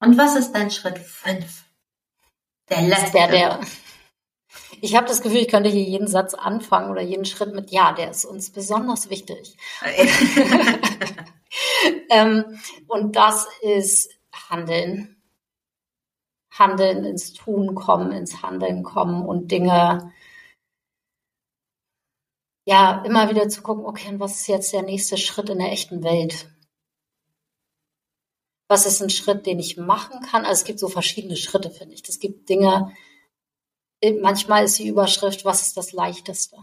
[0.00, 1.64] Und was ist dein Schritt 5?
[2.70, 3.12] Der letzte.
[3.12, 3.60] Der, der,
[4.80, 7.92] ich habe das Gefühl, ich könnte hier jeden Satz anfangen oder jeden Schritt mit Ja,
[7.92, 9.56] der ist uns besonders wichtig.
[12.10, 14.10] ähm, und das ist
[14.50, 15.15] Handeln.
[16.58, 20.12] Handeln, ins Tun kommen, ins Handeln kommen und Dinge,
[22.66, 25.70] ja, immer wieder zu gucken, okay, und was ist jetzt der nächste Schritt in der
[25.70, 26.50] echten Welt?
[28.68, 30.44] Was ist ein Schritt, den ich machen kann?
[30.44, 32.02] Also es gibt so verschiedene Schritte, finde ich.
[32.08, 32.92] Es gibt Dinge,
[34.20, 36.56] manchmal ist die Überschrift, was ist das Leichteste?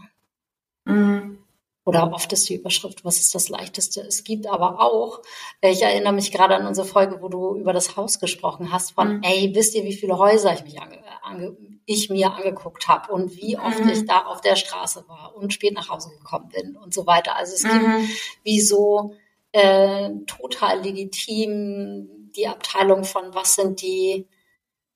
[0.84, 1.43] Mhm.
[1.86, 4.00] Oder oft ist die Überschrift, was ist das Leichteste?
[4.00, 5.20] Es gibt aber auch,
[5.60, 9.16] ich erinnere mich gerade an unsere Folge, wo du über das Haus gesprochen hast, von,
[9.16, 9.22] mhm.
[9.22, 13.36] ey, wisst ihr, wie viele Häuser ich, mich ange, ange, ich mir angeguckt habe und
[13.36, 13.90] wie oft mhm.
[13.90, 17.36] ich da auf der Straße war und spät nach Hause gekommen bin und so weiter.
[17.36, 17.70] Also es mhm.
[17.70, 19.14] gibt wie so
[19.52, 24.26] äh, total legitim die Abteilung von, was sind die,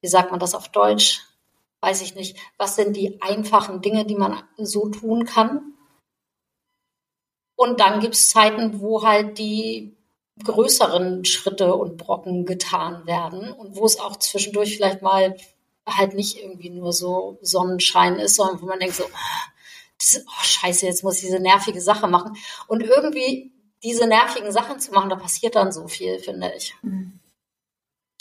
[0.01, 1.21] wie sagt man das auf Deutsch?
[1.81, 2.37] Weiß ich nicht.
[2.57, 5.75] Was sind die einfachen Dinge, die man so tun kann?
[7.59, 9.97] Und dann gibt es Zeiten, wo halt die
[10.45, 15.37] größeren Schritte und Brocken getan werden und wo es auch zwischendurch vielleicht mal
[15.85, 19.49] halt nicht irgendwie nur so Sonnenschein ist, sondern wo man denkt so, oh,
[19.99, 22.37] das, oh scheiße, jetzt muss ich diese nervige Sache machen.
[22.69, 23.51] Und irgendwie
[23.83, 26.77] diese nervigen Sachen zu machen, da passiert dann so viel, finde ich.
[26.83, 27.19] Mhm.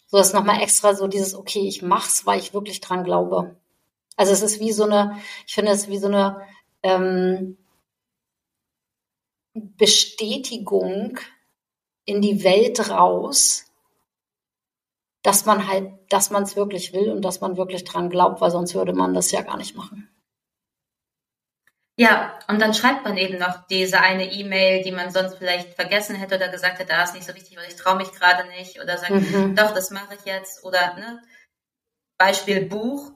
[0.08, 3.56] So ist nochmal extra so dieses, okay, ich mach's, weil ich wirklich dran glaube.
[4.16, 6.42] Also es ist wie so eine, ich finde es wie so eine
[6.82, 7.58] ähm,
[9.78, 11.20] Bestätigung
[12.06, 13.66] in die Welt raus,
[15.24, 18.52] dass man halt, dass man es wirklich will und dass man wirklich dran glaubt, weil
[18.52, 20.10] sonst würde man das ja gar nicht machen.
[22.00, 26.16] Ja, und dann schreibt man eben noch diese eine E-Mail, die man sonst vielleicht vergessen
[26.16, 28.80] hätte oder gesagt hätte, da ist nicht so wichtig, weil ich traue mich gerade nicht
[28.80, 29.56] oder sagt, mhm.
[29.56, 31.22] doch, das mache ich jetzt oder ne?
[32.20, 33.12] Beispiel Buch.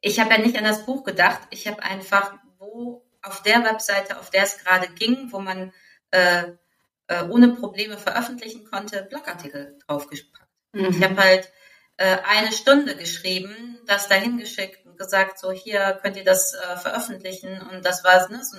[0.00, 1.42] Ich habe ja nicht an das Buch gedacht.
[1.50, 5.72] Ich habe einfach, wo auf der Webseite, auf der es gerade ging, wo man
[6.10, 6.44] äh,
[7.08, 10.48] äh, ohne Probleme veröffentlichen konnte, Blogartikel draufgepackt.
[10.72, 10.90] Mhm.
[10.90, 11.52] Ich habe halt
[11.96, 16.76] äh, eine Stunde geschrieben, das dahin geschickt und gesagt, so hier könnt ihr das äh,
[16.76, 18.28] veröffentlichen und das war's.
[18.28, 18.42] Ne?
[18.44, 18.56] So,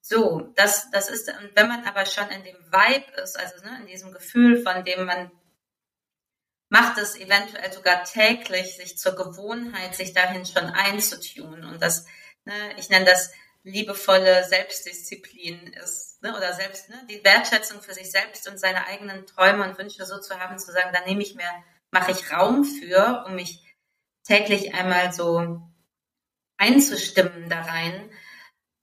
[0.00, 3.86] so, das, das ist, wenn man aber schon in dem Vibe ist, also ne, in
[3.86, 5.30] diesem Gefühl, von dem man
[6.70, 11.64] macht es eventuell sogar täglich, sich zur Gewohnheit, sich dahin schon einzutun.
[11.64, 12.06] Und das,
[12.44, 13.32] ne, ich nenne das
[13.62, 19.26] liebevolle Selbstdisziplin ist, ne, oder selbst ne, die Wertschätzung für sich selbst und seine eigenen
[19.26, 21.50] Träume und Wünsche so zu haben, zu sagen, da nehme ich mir,
[21.90, 23.62] mache ich Raum für, um mich
[24.24, 25.60] täglich einmal so
[26.56, 28.10] einzustimmen da rein.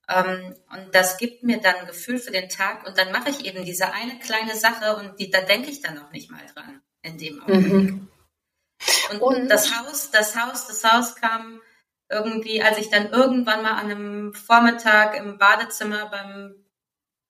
[0.08, 3.44] Ähm, und das gibt mir dann ein Gefühl für den Tag und dann mache ich
[3.44, 6.80] eben diese eine kleine Sache und die, da denke ich dann noch nicht mal dran
[7.02, 7.92] in dem Augenblick.
[7.92, 8.08] Mhm.
[9.10, 11.60] Und, und das Haus, das Haus, das Haus kam
[12.08, 16.54] irgendwie, als ich dann irgendwann mal an einem Vormittag im Badezimmer beim,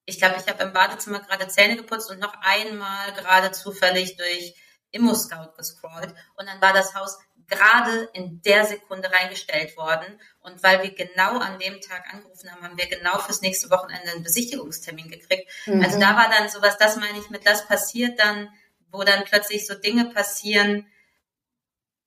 [0.05, 4.55] ich glaube, ich habe im Badezimmer gerade Zähne geputzt und noch einmal gerade zufällig durch
[4.91, 7.17] Immo-Scout gescrollt und dann war das Haus
[7.47, 10.19] gerade in der Sekunde reingestellt worden.
[10.41, 14.11] Und weil wir genau an dem Tag angerufen haben, haben wir genau fürs nächste Wochenende
[14.11, 15.49] einen Besichtigungstermin gekriegt.
[15.65, 15.81] Mhm.
[15.81, 18.49] Also da war dann sowas, das meine ich mit, das passiert dann,
[18.91, 20.87] wo dann plötzlich so Dinge passieren,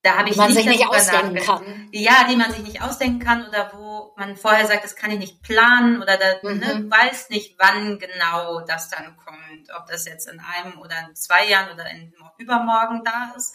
[0.03, 1.89] da habe ich man nicht sich nicht ausdenken kann.
[1.93, 5.19] Ja, die man sich nicht ausdenken kann oder wo man vorher sagt, das kann ich
[5.19, 6.59] nicht planen oder da, ne, mhm.
[6.59, 11.15] ne, weiß nicht, wann genau das dann kommt, ob das jetzt in einem oder in
[11.15, 13.55] zwei Jahren oder in übermorgen da ist.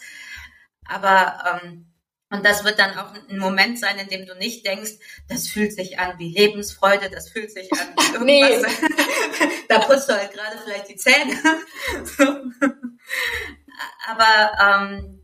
[0.84, 1.92] Aber ähm,
[2.28, 4.92] und das wird dann auch ein Moment sein, in dem du nicht denkst,
[5.28, 8.80] das fühlt sich an wie Lebensfreude, das fühlt sich an wie irgendwas.
[8.80, 8.88] nee.
[9.68, 11.34] da putzt du halt gerade vielleicht die Zähne.
[14.08, 15.22] Aber ähm,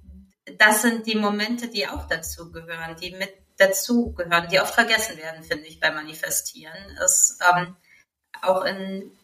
[0.58, 5.16] das sind die Momente, die auch dazu gehören, die mit dazu gehören, die oft vergessen
[5.16, 6.96] werden, finde ich, beim Manifestieren.
[7.04, 7.76] Ist ähm,
[8.40, 9.16] auch in,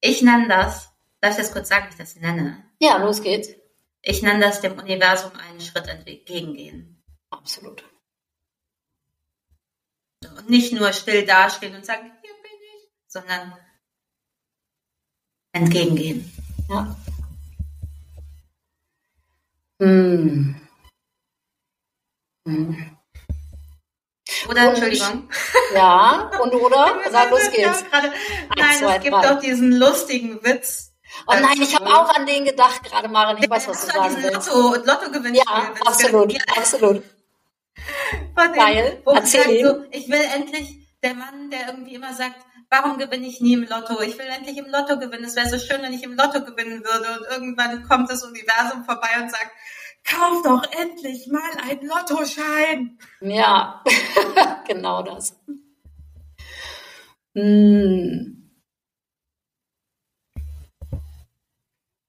[0.00, 2.64] ich nenne das, darf ich das kurz sagen, wie ich das nenne?
[2.78, 3.48] Ja, los geht's.
[4.02, 7.02] Ich nenne das dem Universum einen Schritt entgegengehen.
[7.30, 7.84] Absolut.
[10.36, 13.54] Und nicht nur still dastehen und sagen, hier bin ich, sondern
[15.52, 16.30] entgegengehen.
[16.68, 16.96] Ja.
[19.80, 20.54] Hm.
[22.46, 22.96] Hm.
[24.48, 25.28] Oder, und, Entschuldigung.
[25.74, 27.00] Ja, und oder?
[27.12, 27.84] Na, los geht's.
[27.90, 28.12] Grade,
[28.56, 29.26] nein, zwei, es gibt drei.
[29.26, 30.92] doch diesen lustigen Witz.
[31.26, 33.38] Oh nein, ich habe auch an den gedacht, gerade Maren.
[33.40, 34.52] Ich weiß, was du sagen willst.
[34.52, 35.36] Lotto, Lotto gewinnt.
[35.36, 36.40] Ja, absolut, ja.
[36.56, 37.02] absolut.
[38.34, 39.02] Geil.
[39.06, 42.36] Erzähl so, ich will endlich der Mann, der irgendwie immer sagt,
[42.70, 44.00] warum gewinne ich nie im Lotto?
[44.00, 45.24] Ich will endlich im Lotto gewinnen.
[45.24, 47.18] Es wäre so schön, wenn ich im Lotto gewinnen würde.
[47.18, 49.50] Und irgendwann kommt das Universum vorbei und sagt,
[50.04, 52.98] kauf doch endlich mal einen Lottoschein.
[53.20, 53.82] Ja,
[54.66, 55.36] genau das.
[57.34, 58.50] Hm.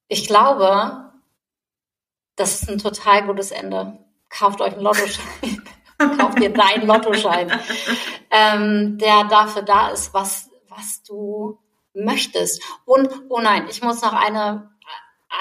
[0.08, 1.12] Ich glaube,
[2.36, 3.97] das ist ein total gutes Ende.
[4.30, 5.64] Kauft euch einen Lottoschein.
[6.18, 7.49] Kauft dir deinen Lottoschein,
[8.36, 11.58] ähm, der dafür da ist, was, was du
[11.94, 12.62] möchtest.
[12.86, 14.70] Und, oh nein, ich muss noch eine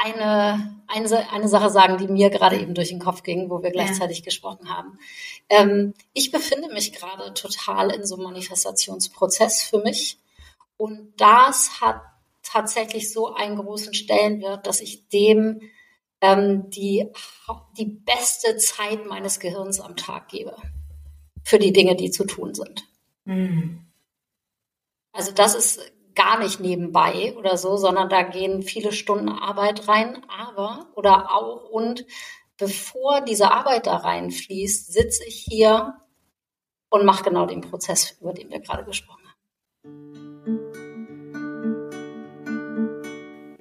[0.02, 3.70] eine, eine, eine Sache sagen, die mir gerade eben durch den Kopf ging, wo wir
[3.70, 4.24] gleichzeitig ja.
[4.24, 4.98] gesprochen haben.
[5.48, 10.18] Ähm, ich befinde mich gerade total in so einem Manifestationsprozess für mich.
[10.76, 12.00] Und das hat
[12.42, 15.60] tatsächlich so einen großen Stellenwert, dass ich dem
[16.20, 17.10] ähm, die,
[17.78, 20.56] die beste Zeit meines Gehirns am Tag gebe.
[21.44, 22.88] Für die Dinge, die zu tun sind.
[23.24, 23.80] Mhm.
[25.12, 30.22] Also das ist gar nicht nebenbei oder so, sondern da gehen viele Stunden Arbeit rein,
[30.28, 32.06] aber oder auch und
[32.56, 35.94] bevor diese Arbeit da reinfließt, sitze ich hier
[36.88, 39.24] und mache genau den Prozess, über den wir gerade gesprochen haben.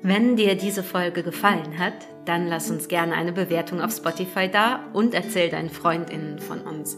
[0.06, 1.94] Wenn dir diese Folge gefallen hat,
[2.26, 6.98] dann lass uns gerne eine Bewertung auf Spotify da und erzähl deinen Freundinnen von uns.